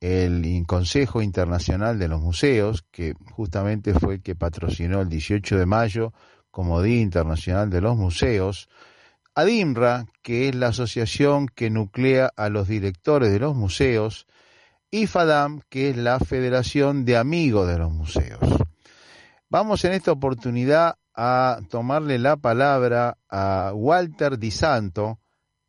[0.00, 5.64] el Consejo Internacional de los Museos, que justamente fue el que patrocinó el 18 de
[5.64, 6.12] mayo
[6.50, 8.68] como Día Internacional de los Museos,
[9.34, 14.26] ADIMRA, que es la asociación que nuclea a los directores de los museos,
[14.90, 18.40] y FADAM, que es la Federación de Amigos de los Museos.
[19.50, 25.18] Vamos en esta oportunidad a tomarle la palabra a Walter Di Santo,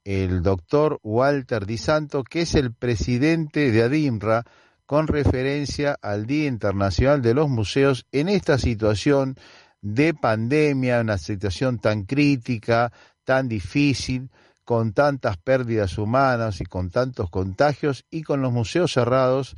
[0.04, 4.44] el doctor Walter Di Santo, que es el presidente de ADIMRA,
[4.86, 9.36] con referencia al Día Internacional de los Museos en esta situación
[9.82, 12.92] de pandemia, una situación tan crítica,
[13.24, 14.30] tan difícil,
[14.70, 19.56] con tantas pérdidas humanas y con tantos contagios y con los museos cerrados,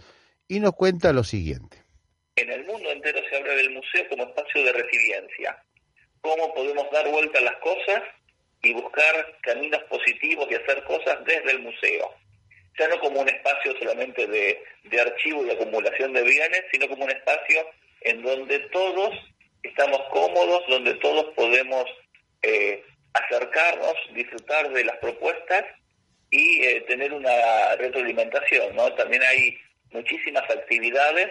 [0.47, 1.83] y nos cuenta lo siguiente.
[2.37, 5.61] En el mundo entero se habla del museo como espacio de resiliencia
[6.21, 8.03] cómo podemos dar vuelta a las cosas
[8.63, 12.15] y buscar caminos positivos y hacer cosas desde el museo.
[12.79, 14.63] Ya no como un espacio solamente de,
[14.97, 17.67] archivo y acumulación de bienes, sino como un espacio
[17.99, 19.09] en donde todos
[19.61, 21.83] estamos cómodos, donde todos podemos
[22.43, 22.81] eh,
[23.13, 25.65] acercarnos, disfrutar de las propuestas
[26.29, 28.75] y eh, tener una retroalimentación.
[28.75, 28.93] ¿no?
[28.93, 29.57] También hay
[29.91, 31.29] muchísimas actividades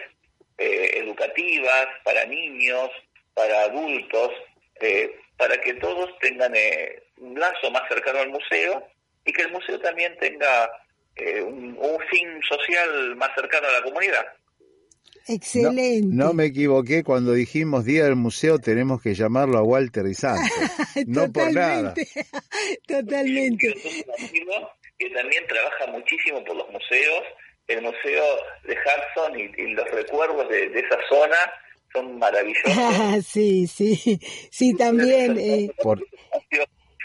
[0.63, 2.91] eh, educativas para niños,
[3.33, 4.31] para adultos,
[4.81, 8.87] eh, para que todos tengan eh, un lazo más cercano al museo
[9.25, 10.71] y que el museo también tenga
[11.45, 14.27] un fin social más cercano a la comunidad.
[15.27, 16.09] Excelente.
[16.15, 20.51] No, me equivoqué cuando dijimos Día del Museo, tenemos que llamarlo a Walter y Santos.
[21.07, 21.95] no por nada.
[22.87, 23.75] Totalmente.
[25.01, 27.25] que también trabaja muchísimo por los museos.
[27.67, 28.25] El museo
[28.65, 31.37] de Hudson y, y los recuerdos de, de, esa zona
[31.93, 33.25] son maravillosos.
[33.27, 35.39] sí, sí, sí, también.
[35.39, 35.71] Eh.
[35.83, 36.05] Por...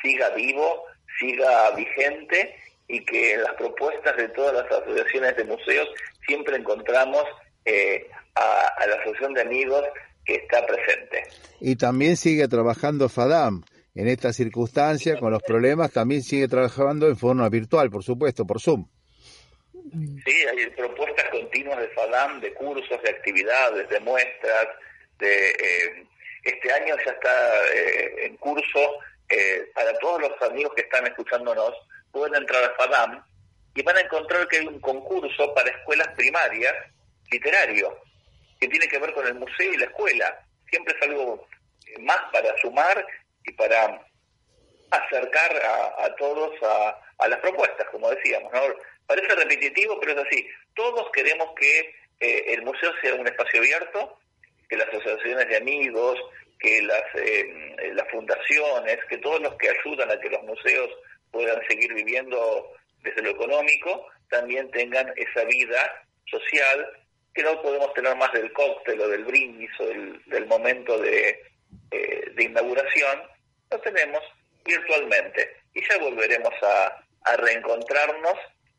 [0.01, 0.83] Siga vivo,
[1.19, 2.55] siga vigente
[2.87, 5.87] y que en las propuestas de todas las asociaciones de museos
[6.27, 7.23] siempre encontramos
[7.65, 9.83] eh, a, a, la Asociación de Amigos
[10.23, 11.23] que está presente.
[11.59, 13.63] Y también sigue trabajando FADAM.
[13.93, 18.59] En esta circunstancia, con los problemas, también sigue trabajando en forma virtual, por supuesto, por
[18.59, 18.87] Zoom.
[19.91, 24.67] Sí, hay propuestas continuas de FADAM, de cursos, de actividades, de muestras.
[25.17, 26.05] De, eh,
[26.43, 28.99] este año ya está eh, en curso,
[29.29, 31.71] eh, para todos los amigos que están escuchándonos,
[32.11, 33.23] pueden entrar a FADAM
[33.73, 36.73] y van a encontrar que hay un concurso para escuelas primarias
[37.31, 37.97] literario,
[38.59, 40.39] que tiene que ver con el museo y la escuela.
[40.69, 41.47] Siempre es algo
[41.99, 43.05] más para sumar
[43.45, 44.01] y para
[44.91, 45.61] acercar
[45.97, 48.51] a, todos a, a, las propuestas, como decíamos.
[48.53, 48.61] ¿no?
[49.07, 50.47] Parece repetitivo, pero es así.
[50.73, 54.19] Todos queremos que eh, el museo sea un espacio abierto,
[54.69, 56.19] que las asociaciones de amigos,
[56.59, 60.89] que las, eh, las fundaciones, que todos los que ayudan a que los museos
[61.31, 62.71] puedan seguir viviendo
[63.03, 67.04] desde lo económico, también tengan esa vida social
[67.35, 71.37] que no podemos tener más del cóctel o del brindis o del, del momento de,
[71.91, 73.19] eh, de, inauguración,
[73.69, 74.21] lo tenemos
[74.63, 78.35] virtualmente y ya volveremos a, a reencontrarnos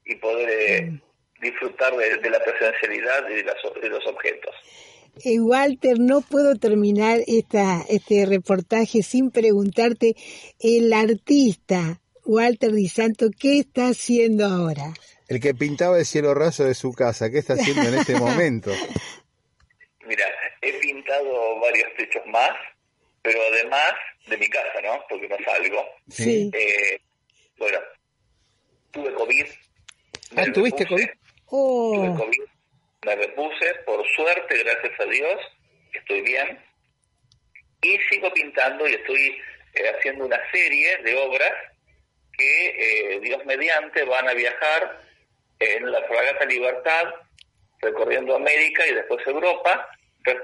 [0.06, 1.00] y poder eh,
[1.40, 4.54] disfrutar de, de, la presencialidad y de, las, de los objetos.
[5.22, 10.14] Eh, Walter, no puedo terminar esta, este reportaje sin preguntarte,
[10.60, 14.94] el artista Walter Di Santo, ¿qué está haciendo ahora?
[15.28, 18.70] El que pintaba el cielo raso de su casa, ¿qué está haciendo en este momento?
[20.06, 20.24] Mira,
[20.62, 22.52] he pintado varios techos más,
[23.22, 23.92] pero además
[24.28, 25.02] de mi casa, ¿no?
[25.08, 25.84] Porque no salgo.
[26.08, 26.48] Sí.
[26.54, 27.00] Eh,
[27.58, 27.78] bueno,
[28.92, 29.46] tuve COVID.
[30.36, 31.08] Ah, ¿tuviste repuse, COVID?
[31.46, 31.94] Oh.
[31.94, 32.42] Tuve COVID,
[33.04, 35.40] me repuse, por suerte, gracias a Dios,
[35.92, 36.58] estoy bien.
[37.82, 39.38] Y sigo pintando y estoy
[39.74, 41.52] eh, haciendo una serie de obras
[42.32, 42.66] que,
[43.14, 45.05] eh, Dios mediante, van a viajar
[45.58, 47.04] en la Fragata Libertad,
[47.80, 49.88] recorriendo América y después Europa,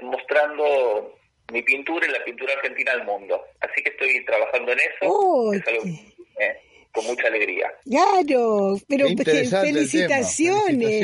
[0.02, 1.18] mostrando
[1.52, 3.44] mi pintura y la pintura argentina al mundo.
[3.60, 4.96] Así que estoy trabajando en eso.
[5.02, 6.60] Oh, es algo que, eh,
[6.92, 7.72] con mucha alegría.
[7.84, 9.90] Claro, pero felicitaciones.
[9.90, 11.00] felicitaciones.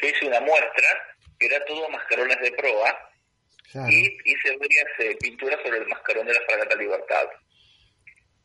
[0.00, 0.88] Yo hice una muestra
[1.38, 3.10] que era todo mascarones de proa
[3.72, 3.90] claro.
[3.90, 7.26] y hice varias eh, pinturas sobre el mascarón de la Fragata Libertad.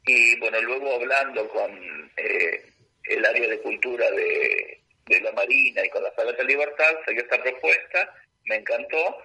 [0.06, 2.64] Y bueno, luego hablando con eh,
[3.04, 4.77] el área de cultura de,
[5.08, 8.14] de la Marina y con la Fragata Libertad, salió esta propuesta,
[8.46, 9.24] me encantó,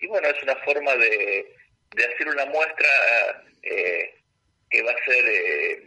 [0.00, 1.54] y bueno, es una forma de,
[1.96, 2.88] de hacer una muestra
[3.62, 4.14] eh,
[4.70, 5.82] que va a ser, eh,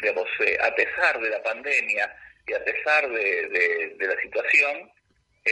[0.00, 2.14] digamos, eh, a pesar de la pandemia
[2.46, 4.90] y a pesar de, de, de la situación,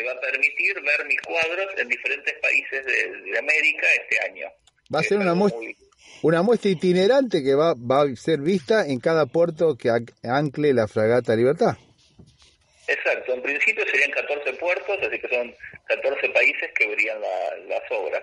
[0.06, 4.46] va a permitir ver mis cuadros en diferentes países de, de América este año.
[4.94, 5.76] Va a ser una muestra, muy...
[6.22, 9.90] una muestra itinerante que va, va a ser vista en cada puerto que
[10.22, 11.78] ancle la Fragata Libertad.
[12.88, 15.54] Exacto, en principio serían 14 puertos, así que son
[15.86, 18.22] 14 países que verían la, las obras.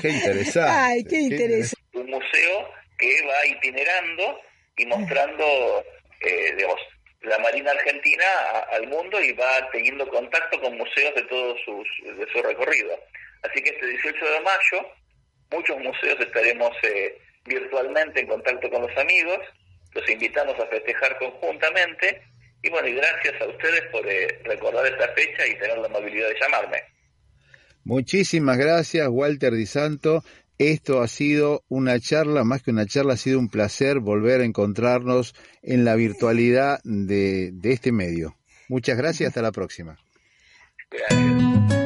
[0.00, 0.70] qué interesante.
[0.70, 1.98] Ay, qué interesante.
[1.98, 4.40] Un museo que va itinerando
[4.76, 5.84] y mostrando,
[6.20, 6.80] eh, digamos,
[7.22, 11.88] la Marina Argentina a, al mundo y va teniendo contacto con museos de todo sus,
[12.04, 12.98] de su recorrido.
[13.42, 14.92] Así que este 18 de mayo,
[15.50, 19.38] muchos museos estaremos eh, virtualmente en contacto con los amigos,
[19.92, 22.22] los invitamos a festejar conjuntamente
[22.62, 26.28] y bueno, y gracias a ustedes por eh, recordar esta fecha y tener la amabilidad
[26.28, 26.78] de llamarme.
[27.84, 30.22] Muchísimas gracias, Walter Di Santo.
[30.58, 34.44] Esto ha sido una charla, más que una charla, ha sido un placer volver a
[34.44, 38.36] encontrarnos en la virtualidad de, de este medio.
[38.68, 39.96] Muchas gracias, hasta la próxima.
[40.90, 41.80] Gracias.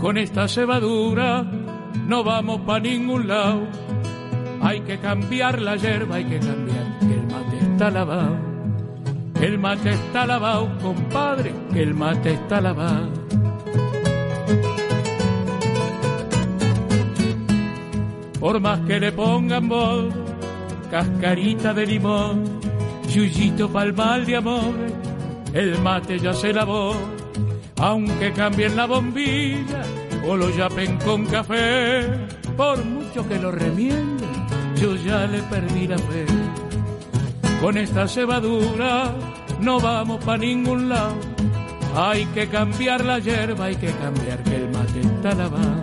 [0.00, 1.61] Con esta cebadura
[2.06, 3.66] no vamos para ningún lado.
[4.60, 8.36] Hay que cambiar la hierba, hay que cambiar, que el mate está lavado.
[9.40, 13.10] El mate está lavado, compadre, que el mate está lavado.
[18.38, 20.12] Por más que le pongan bol,
[20.90, 22.44] cascarita de limón,
[23.08, 24.74] yuyito pa'l mal de amor,
[25.54, 26.94] el mate ya se lavó.
[27.78, 29.82] Aunque cambien la bombilla,
[30.26, 32.08] o lo yapen con café,
[32.56, 34.26] por mucho que lo remiende,
[34.76, 36.26] yo ya le perdí la fe.
[37.60, 39.14] Con esta cebadura
[39.60, 41.14] no vamos pa' ningún lado,
[41.94, 45.82] hay que cambiar la hierba, hay que cambiar que el mate está lavado.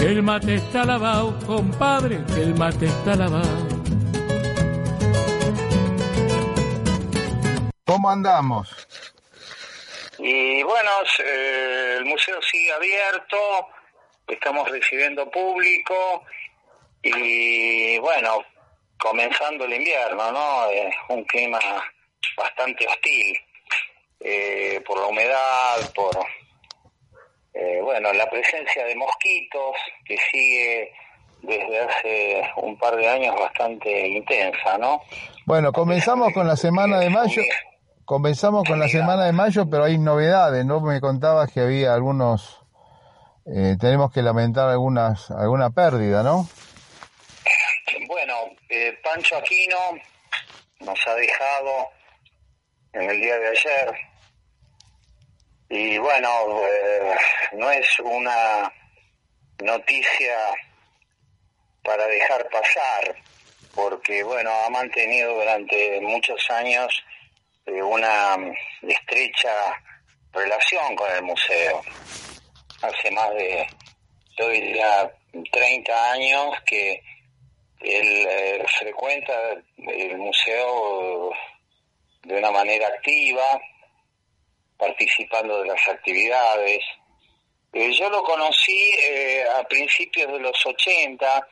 [0.00, 3.66] El mate está lavado, compadre, que el mate está lavado.
[7.86, 8.85] ¿Cómo andamos?
[10.28, 10.90] Y bueno,
[11.24, 13.38] eh, el museo sigue abierto,
[14.26, 16.24] estamos recibiendo público
[17.00, 18.44] y bueno,
[18.98, 20.68] comenzando el invierno, ¿no?
[20.68, 21.60] Es un clima
[22.36, 23.38] bastante hostil
[24.18, 26.18] eh, por la humedad, por
[27.54, 30.92] eh, bueno, la presencia de mosquitos que sigue
[31.42, 35.02] desde hace un par de años bastante intensa, ¿no?
[35.44, 37.42] Bueno, comenzamos con la semana de mayo.
[38.06, 40.80] Comenzamos con la semana de mayo, pero hay novedades, ¿no?
[40.80, 42.62] Me contabas que había algunos,
[43.46, 46.48] eh, tenemos que lamentar algunas, alguna pérdida, ¿no?
[48.06, 48.34] Bueno,
[48.68, 49.76] eh, Pancho Aquino
[50.82, 51.88] nos ha dejado
[52.92, 53.94] en el día de ayer
[55.70, 56.28] y bueno,
[56.62, 57.16] eh,
[57.54, 58.72] no es una
[59.64, 60.36] noticia
[61.82, 63.16] para dejar pasar,
[63.74, 67.02] porque bueno, ha mantenido durante muchos años
[67.66, 68.36] una
[68.82, 69.82] estrecha
[70.32, 71.82] relación con el museo.
[72.82, 73.66] Hace más de,
[74.38, 75.10] yo diría,
[75.50, 77.02] 30 años que
[77.80, 79.32] él eh, frecuenta
[79.76, 81.30] el museo
[82.22, 83.60] de una manera activa,
[84.76, 86.80] participando de las actividades.
[87.72, 91.48] Eh, yo lo conocí eh, a principios de los 80,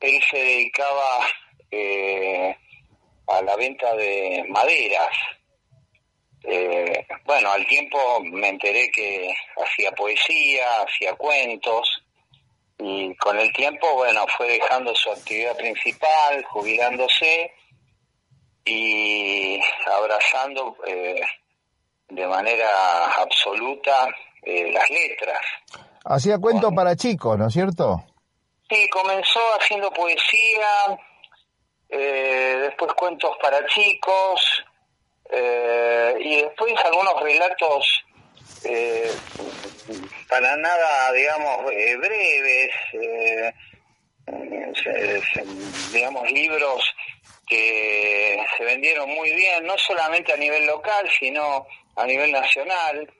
[0.00, 1.26] él se dedicaba
[3.28, 5.10] a la venta de maderas,
[6.48, 11.88] eh, bueno, al tiempo me enteré que hacía poesía, hacía cuentos
[12.78, 17.52] y con el tiempo, bueno, fue dejando su actividad principal, jubilándose
[18.64, 21.20] y abrazando eh,
[22.10, 24.06] de manera absoluta
[24.42, 25.40] eh, las letras.
[26.04, 28.04] Hacía cuentos para chicos, ¿no es cierto?
[28.68, 30.96] Sí, comenzó haciendo poesía,
[31.88, 34.64] después cuentos para chicos,
[35.30, 38.04] eh, y después algunos relatos
[38.64, 39.10] eh,
[40.28, 42.70] para nada, digamos, eh, breves,
[45.92, 46.94] digamos, libros
[47.46, 51.66] que se vendieron muy bien, no solamente a nivel local, sino
[51.96, 53.12] a nivel nacional.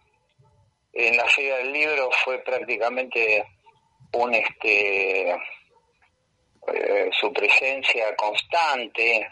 [0.93, 3.45] En la Feria del Libro fue prácticamente
[4.13, 5.37] un este
[7.21, 9.31] su presencia constante,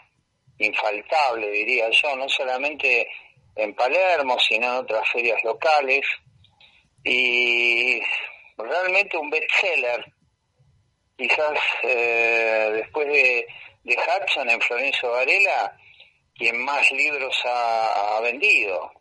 [0.57, 3.07] infaltable, diría yo, no solamente
[3.55, 6.05] en Palermo, sino en otras ferias locales.
[7.03, 8.01] Y
[8.57, 10.05] realmente un bestseller,
[11.17, 13.47] quizás eh, después de,
[13.83, 15.77] de Hudson en Florencio Varela,
[16.35, 18.91] quien más libros ha, vendido.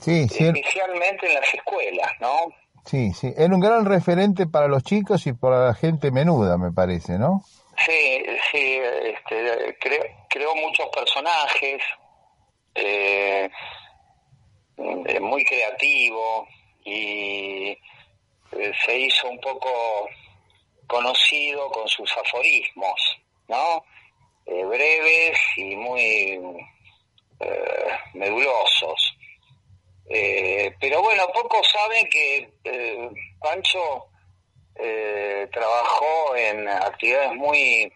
[0.00, 2.36] Sí, Especialmente en las escuelas, ¿no?
[2.84, 3.32] Sí, sí.
[3.36, 7.42] Era un gran referente para los chicos y para la gente menuda, me parece, ¿no?
[7.78, 9.76] Sí, sí, este,
[10.28, 11.82] creó muchos personajes,
[14.76, 16.48] eh, muy creativo
[16.84, 20.08] y eh, se hizo un poco
[20.86, 23.18] conocido con sus aforismos,
[23.48, 23.84] ¿no?
[24.46, 26.40] Eh, breves y muy
[28.14, 29.16] medulosos.
[30.80, 32.50] pero bueno, pocos saben que
[33.40, 34.08] Pancho
[34.76, 37.92] eh, trabajó en actividades muy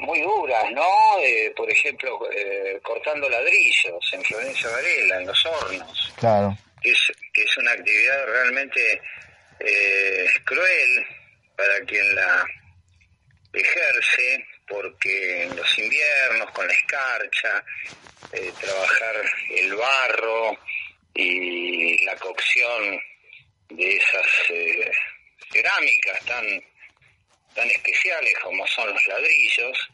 [0.00, 1.18] muy duras, ¿no?
[1.20, 6.12] Eh, por ejemplo, eh, cortando ladrillos en Florencia Varela, en los hornos.
[6.16, 6.56] Claro.
[6.82, 9.00] Que es, que es una actividad realmente
[9.60, 11.06] eh, cruel
[11.56, 12.46] para quien la
[13.52, 17.64] ejerce, porque en los inviernos, con la escarcha,
[18.60, 19.14] trabajar
[19.56, 20.58] el barro
[21.14, 23.00] y la cocción
[23.70, 24.26] de esas
[25.52, 26.46] cerámicas tan,
[27.54, 29.90] tan especiales como son los ladrillos,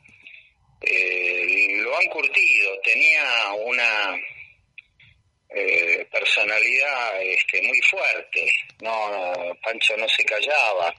[0.81, 4.21] eh, lo han curtido, tenía una
[5.51, 8.51] eh, personalidad este, muy fuerte,
[8.81, 10.95] no Pancho no se callaba.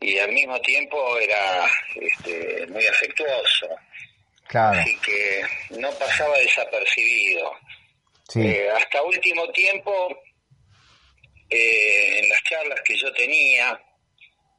[0.00, 3.68] Y al mismo tiempo era este, muy afectuoso.
[4.48, 7.52] Así que no pasaba desapercibido.
[8.36, 10.22] Eh, hasta último tiempo
[11.50, 13.80] eh, en las charlas que yo tenía,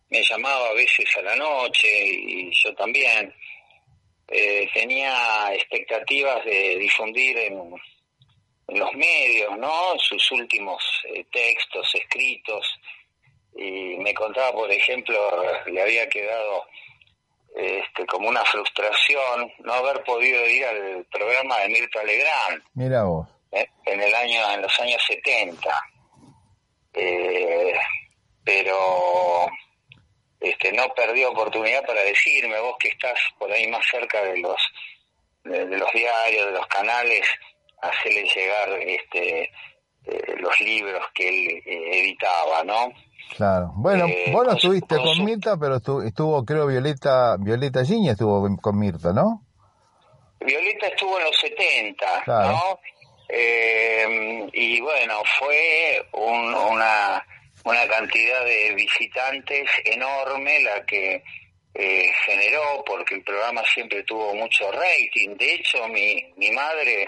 [0.10, 3.34] me llamaba a veces a la noche y yo también
[4.28, 7.74] eh, tenía expectativas de difundir en,
[8.68, 9.98] los medios, ¿no?
[9.98, 12.80] Sus últimos eh, textos escritos
[13.56, 15.18] y, contaba, por ejemplo,
[15.66, 16.66] le había quedado
[17.56, 22.64] este, como una frustración no haber podido ir al programa de Mirta Legrand.
[22.76, 23.28] Mira vos.
[23.52, 25.70] Eh, en el año, en los años 70.
[26.94, 27.74] Eh,
[28.44, 29.48] pero
[30.40, 34.58] este, no perdió oportunidad para decirme, vos que estás por ahí más cerca de los
[35.44, 37.26] de, los diarios, de los canales,
[37.82, 39.52] hacerle llegar este
[40.06, 42.92] eh, los libros que él editaba, ¿no?
[43.36, 43.72] Claro.
[43.76, 49.14] Bueno, vos no estuviste con, Mirta, pero estuvo, creo, Violeta Violeta Giña estuvo con Mirta,
[49.14, 49.44] ¿no?
[50.40, 52.80] Violeta estuvo en los 70, ¿no?
[53.32, 57.24] Eh, y bueno, fue una,
[57.64, 61.24] una cantidad de visitantes enorme la que
[61.76, 65.36] eh, generó, porque el programa siempre tuvo mucho rating.
[65.38, 67.08] De hecho, mi, mi madre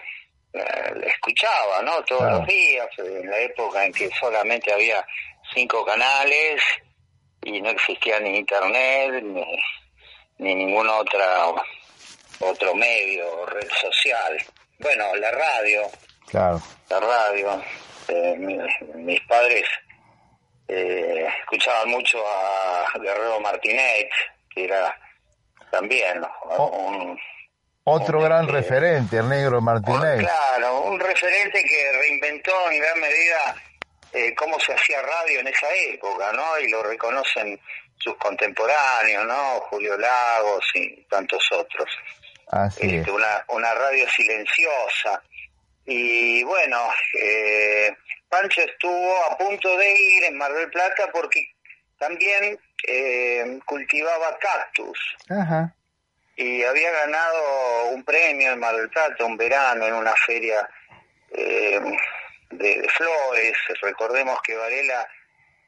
[0.54, 2.04] eh, escuchaba, ¿no?
[2.04, 5.04] Todos los días, en la época en que solamente había
[5.54, 6.62] cinco canales
[7.44, 9.44] y no existía ni internet ni,
[10.38, 11.48] ni ningún otra,
[12.40, 14.38] otro medio, red social.
[14.78, 15.90] Bueno, la radio.
[16.32, 16.62] Claro.
[16.90, 17.62] La radio.
[18.08, 18.36] Eh,
[18.96, 19.66] mis padres
[20.68, 24.08] eh, escuchaban mucho a Guerrero Martínez,
[24.50, 24.98] que era
[25.70, 26.22] también
[26.58, 27.20] un,
[27.84, 30.20] otro gran este, referente, el negro Martínez.
[30.20, 33.56] Claro, un referente que reinventó en gran medida
[34.14, 36.60] eh, cómo se hacía radio en esa época, ¿no?
[36.60, 37.60] Y lo reconocen
[37.98, 39.60] sus contemporáneos, ¿no?
[39.70, 41.90] Julio Lagos y tantos otros.
[42.48, 45.22] Así este, Una, una radio silenciosa.
[45.86, 46.78] Y bueno,
[47.20, 47.96] eh,
[48.30, 51.54] Pancho estuvo a punto de ir en Mar del Plata porque
[51.98, 54.98] también eh, cultivaba cactus.
[55.30, 55.76] Ajá.
[56.36, 60.68] Y había ganado un premio en Mar del Plata, un verano, en una feria
[61.32, 61.80] eh,
[62.52, 63.58] de, flores.
[63.82, 65.08] Recordemos que Varela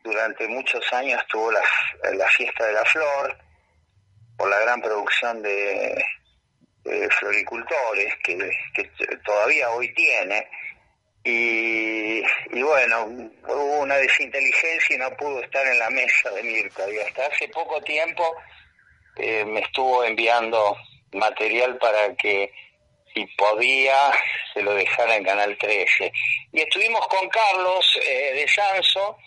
[0.04, 1.62] durante muchos años tuvo la,
[2.14, 3.38] la fiesta de la flor
[4.38, 6.04] por la gran producción de,
[7.20, 8.38] floricultores que,
[8.74, 8.84] que,
[9.26, 10.48] todavía hoy tiene.
[11.24, 12.22] Y,
[12.52, 13.06] y, bueno,
[13.48, 16.90] hubo una desinteligencia y no pudo estar en la mesa de Mirta.
[16.92, 18.36] Y hasta hace poco tiempo
[19.18, 20.76] eh, me estuvo enviando
[21.14, 22.52] material para que
[23.14, 23.96] si podía,
[24.54, 26.12] se lo dejara en Canal 13.
[26.52, 29.18] Y estuvimos con Carlos eh, de Sanso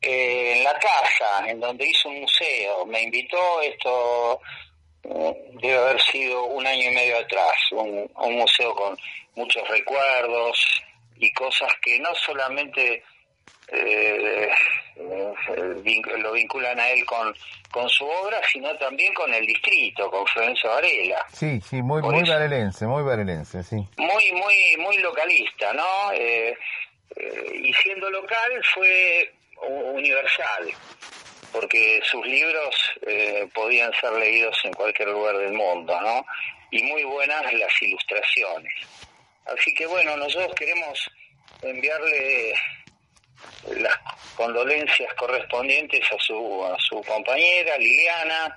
[0.00, 2.84] eh, en la casa, en donde hizo un museo.
[2.86, 4.67] Me invitó, esto eh,
[5.02, 8.96] debe haber sido un año y medio atrás, un, un museo con
[9.34, 10.82] muchos recuerdos
[11.16, 13.02] y cosas que no solamente
[13.68, 14.48] eh,
[16.18, 17.34] lo vinculan a él con,
[17.70, 21.26] con su obra, sino también con el distrito, con Florencio Varela.
[21.32, 23.76] Sí, sí, muy, muy varelense, muy varelense, sí.
[23.96, 26.12] Muy, muy, muy localista, ¿no?
[26.12, 26.56] Eh,
[27.16, 29.32] eh, y siendo local fue
[29.94, 30.68] universal,
[31.52, 32.76] porque sus libros
[33.06, 36.24] eh, podían ser leídos en cualquier lugar del mundo, ¿no?
[36.70, 38.72] Y muy buenas las ilustraciones.
[39.46, 41.10] Así que bueno, nosotros queremos
[41.62, 42.54] enviarle
[43.78, 43.96] las
[44.36, 48.56] condolencias correspondientes a su, a su compañera Liliana,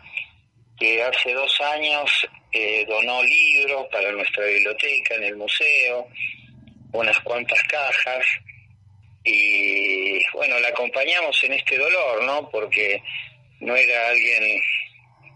[0.78, 2.10] que hace dos años
[2.52, 6.08] eh, donó libros para nuestra biblioteca en el museo,
[6.92, 8.26] unas cuantas cajas,
[9.24, 12.50] y bueno, la acompañamos en este dolor, ¿no?
[12.50, 13.02] Porque
[13.60, 14.60] no era alguien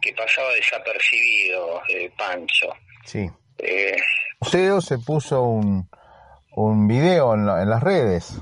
[0.01, 2.75] que pasaba desapercibido, eh, Pancho.
[3.05, 3.29] Sí.
[3.59, 3.95] Eh,
[4.81, 5.89] se puso un,
[6.51, 8.33] un video en, en las redes.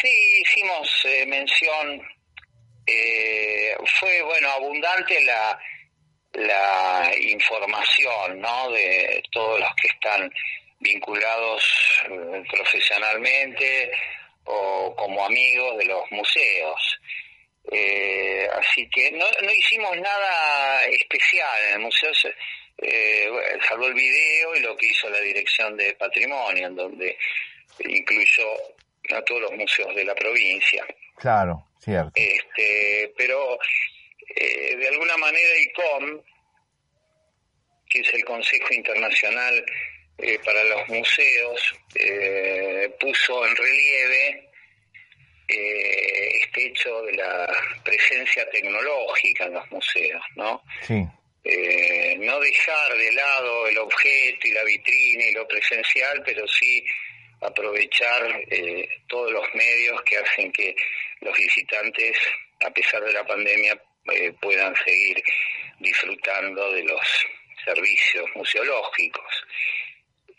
[0.00, 2.02] Sí, hicimos eh, mención,
[2.86, 5.58] eh, fue bueno abundante la,
[6.34, 8.70] la información ¿no?
[8.70, 10.30] de todos los que están
[10.80, 11.62] vinculados
[12.10, 13.90] eh, profesionalmente
[14.50, 17.00] o como amigos de los museos.
[18.58, 22.12] así que no, no hicimos nada especial en el museo,
[22.80, 23.28] eh,
[23.68, 27.18] salvo el video y lo que hizo la dirección de patrimonio, en donde
[27.80, 28.52] incluyó
[29.14, 30.86] a todos los museos de la provincia.
[31.16, 32.12] Claro, cierto.
[32.14, 33.58] Este, pero
[34.34, 36.22] eh, de alguna manera ICOM,
[37.88, 39.64] que es el Consejo Internacional
[40.18, 44.44] eh, para los Museos, eh, puso en relieve
[45.50, 47.50] este hecho de la
[47.82, 50.62] presencia tecnológica en los museos, ¿no?
[50.82, 50.94] Sí.
[52.18, 56.84] no dejar de lado el objeto y la vitrina y lo presencial, pero sí
[57.40, 60.74] aprovechar eh, todos los medios que hacen que
[61.20, 62.16] los visitantes,
[62.64, 63.80] a pesar de la pandemia,
[64.12, 65.22] eh, puedan seguir
[65.78, 67.00] disfrutando de los
[67.64, 69.46] servicios museológicos.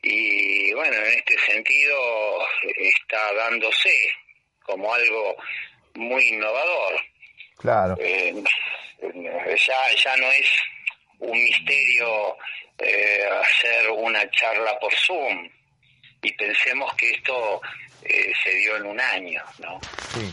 [0.01, 2.47] Y bueno, en este sentido
[2.77, 3.91] está dándose
[4.63, 5.35] como algo
[5.95, 7.01] muy innovador.
[7.57, 7.97] Claro.
[7.99, 8.33] Eh,
[9.01, 10.49] ya, ya no es
[11.19, 12.37] un misterio
[12.77, 15.49] eh, hacer una charla por Zoom
[16.21, 17.61] y pensemos que esto
[18.03, 19.79] eh, se dio en un año, ¿no?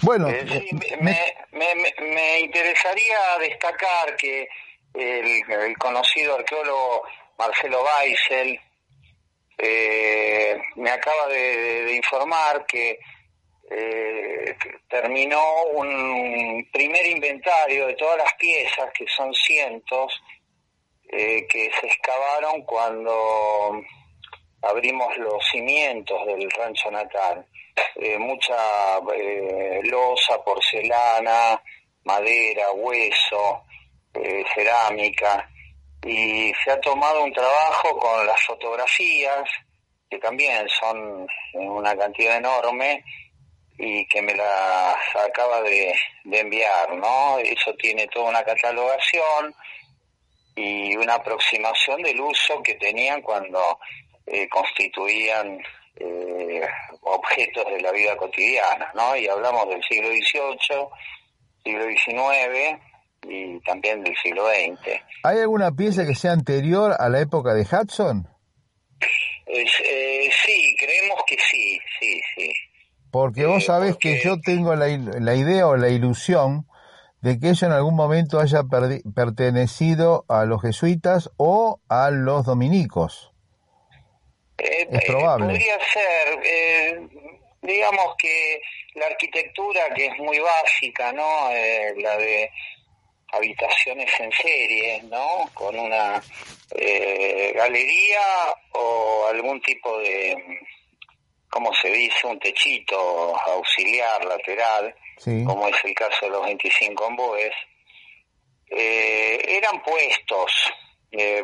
[0.03, 0.69] Bueno, Eh, sí,
[1.01, 4.49] me, me, me- me interesaría destacar que
[4.95, 7.03] el, el conocido arqueólogo
[7.39, 8.61] Marcelo Weissel
[9.59, 12.99] eh, me acaba de, informar que
[13.71, 14.57] eh,
[14.89, 20.13] terminó un primer inventario de todas las piezas, que son cientos,
[21.09, 23.81] eh, que se excavaron cuando
[24.63, 27.47] abrimos los cimientos del rancho natal.
[27.97, 31.63] Eh, mucha eh, losa, porcelana,
[32.05, 33.65] madera, hueso,
[34.55, 35.49] cerámica.
[36.07, 39.43] Y se ha tomado un trabajo con las fotografías,
[40.09, 43.03] que también son una cantidad enorme,
[43.79, 44.97] y que me las
[45.29, 45.93] acaba de,
[46.25, 47.39] de enviar, ¿no?
[47.39, 49.55] Eso tiene toda una catalogación
[50.55, 53.79] y una aproximación del uso que tenían cuando
[54.27, 55.61] eh, constituían
[55.97, 56.67] eh,
[57.03, 59.17] objetos de la vida cotidiana, ¿no?
[59.17, 60.87] Y hablamos del siglo XVIII,
[61.65, 62.81] siglo XIX
[63.29, 65.01] y también del siglo XX.
[65.23, 68.29] ¿hay alguna pieza que sea anterior a la época de Hudson?
[69.47, 72.53] Eh, sí, creemos que sí, sí, sí.
[73.11, 76.67] Porque vos sabés que yo tengo la, la idea o la ilusión
[77.23, 78.63] de que eso en algún momento haya
[79.15, 83.33] pertenecido a los jesuitas o a los dominicos.
[84.59, 85.47] Eh, Es eh, probable.
[85.47, 87.09] podría ser, eh,
[87.63, 88.61] digamos que
[88.95, 91.51] la arquitectura que es muy básica, ¿no?
[91.53, 92.51] Eh, la de
[93.33, 95.27] habitaciones en serie, ¿no?
[95.55, 96.23] Con una
[96.75, 98.21] eh, galería
[98.73, 100.37] o algún tipo de,
[101.51, 102.27] ¿cómo se dice?
[102.27, 105.45] Un techito auxiliar, lateral, Sí.
[105.45, 107.53] como es el caso de los 25 omboes,
[108.71, 110.53] eh, eran puestos.
[111.13, 111.43] eh,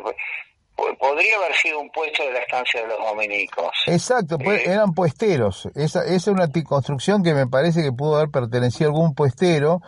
[0.75, 3.71] po- podría haber sido un puesto de la estancia de los dominicos.
[3.87, 5.67] Exacto, pues, eran puesteros.
[5.75, 9.79] Esa, esa es una construcción que me parece que pudo haber pertenecido a algún puestero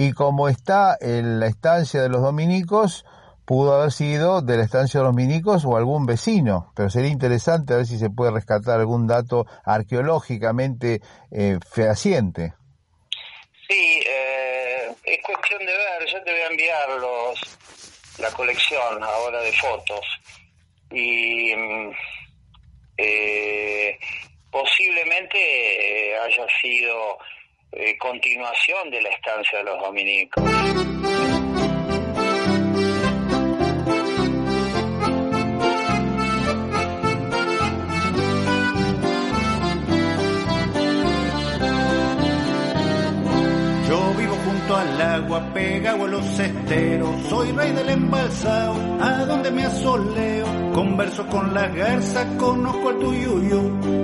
[0.00, 3.04] y como está en la estancia de los dominicos,
[3.44, 6.72] pudo haber sido de la estancia de los dominicos o algún vecino.
[6.74, 12.54] Pero sería interesante a ver si se puede rescatar algún dato arqueológicamente eh, fehaciente.
[13.68, 17.58] Sí, eh, es cuestión de ver, yo te voy a enviar los,
[18.20, 20.06] la colección ahora de fotos
[20.92, 21.90] y mm,
[22.96, 23.98] eh,
[24.50, 25.36] posiblemente
[26.12, 27.18] eh, haya sido
[27.72, 30.42] eh, continuación de la estancia de los dominicos.
[45.30, 51.54] Agua, pegado a los esteros, soy rey del embalsado, a donde me asoleo, converso con
[51.54, 53.62] la garza, conozco al tuyuyo,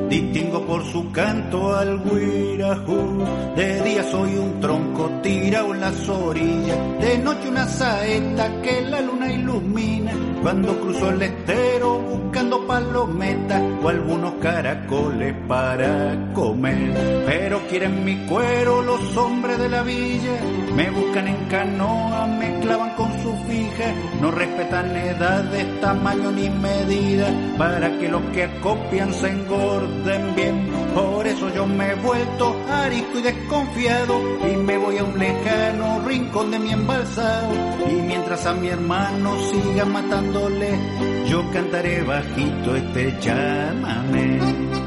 [0.08, 3.24] distingo por su canto al guirajú,
[3.56, 9.00] de día soy un tronco tirado en las orillas, de noche una saeta que la
[9.00, 10.12] luna ilumina,
[10.42, 18.82] cuando cruzo el estero buscando palometas o algunos caracoles para comer, pero quieren mi cuero
[18.82, 20.38] los hombres de la villa,
[20.74, 20.90] me
[21.20, 28.08] en canoa, me clavan con su fija, no respetan edades, tamaño ni medida, para que
[28.08, 30.70] los que acopian se engorden bien.
[30.94, 36.00] Por eso yo me he vuelto arisco y desconfiado y me voy a un lejano
[36.06, 37.52] rincón de mi embalsado.
[37.90, 40.78] Y mientras a mi hermano siga matándole,
[41.28, 44.85] yo cantaré bajito este llámame.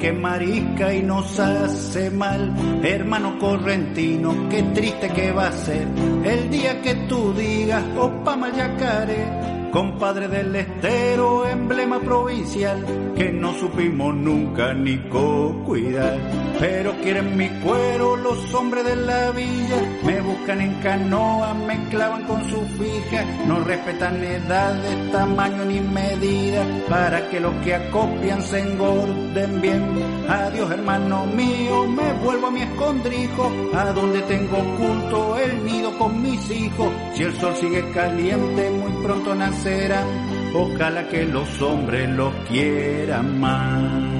[0.00, 2.54] Que marisca y nos hace mal.
[2.82, 5.86] Hermano correntino, qué triste que va a ser
[6.24, 12.84] el día que tú digas, opa mayacare, compadre del estero, emblema provincial,
[13.16, 16.47] que no supimos nunca ni co-cuidar.
[16.60, 22.24] Pero quieren mi cuero los hombres de la villa, me buscan en canoa, me clavan
[22.24, 28.58] con su fija, no respetan edades, tamaño ni medida, para que los que acopian se
[28.60, 29.82] engorden bien.
[30.28, 36.20] Adiós hermano mío, me vuelvo a mi escondrijo, a donde tengo oculto el nido con
[36.20, 36.92] mis hijos.
[37.14, 40.06] Si el sol sigue caliente, muy pronto nacerán.
[40.54, 44.17] Ojalá que los hombres lo quieran más.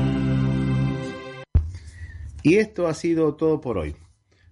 [2.43, 3.97] Y esto ha sido todo por hoy.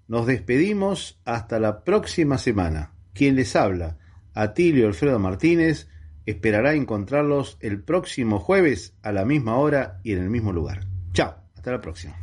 [0.09, 2.93] Nos despedimos hasta la próxima semana.
[3.12, 3.99] Quien les habla,
[4.34, 5.89] Atilio Alfredo Martínez,
[6.26, 10.80] esperará encontrarlos el próximo jueves a la misma hora y en el mismo lugar.
[11.12, 12.16] Chao, hasta la próxima.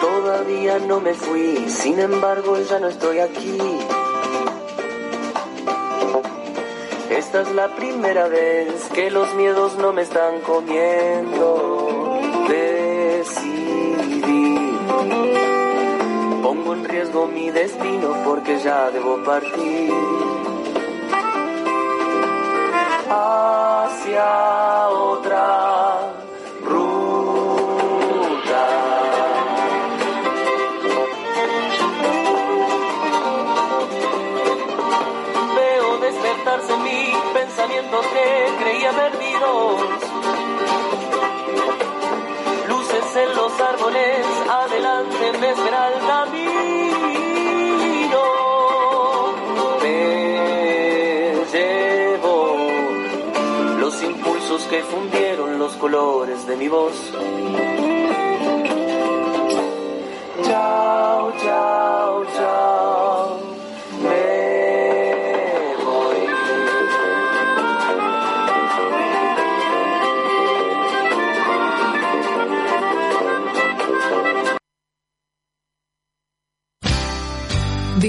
[0.00, 3.58] Todavía no me fui, sin embargo ya no estoy aquí.
[7.10, 11.93] Esta es la primera vez que los miedos no me están comiendo.
[16.42, 19.92] Pongo en riesgo mi destino porque ya debo partir.
[23.08, 26.12] Hacia otra
[26.64, 26.94] ruta.
[35.56, 39.80] Veo despertarse mí pensamientos que creía perdidos.
[42.68, 44.26] Luces en los árboles,
[45.38, 46.54] me espera el camino.
[49.82, 52.56] Me llevo
[53.78, 56.94] los impulsos que fundieron los colores de mi voz.
[60.44, 61.73] Chao, chao,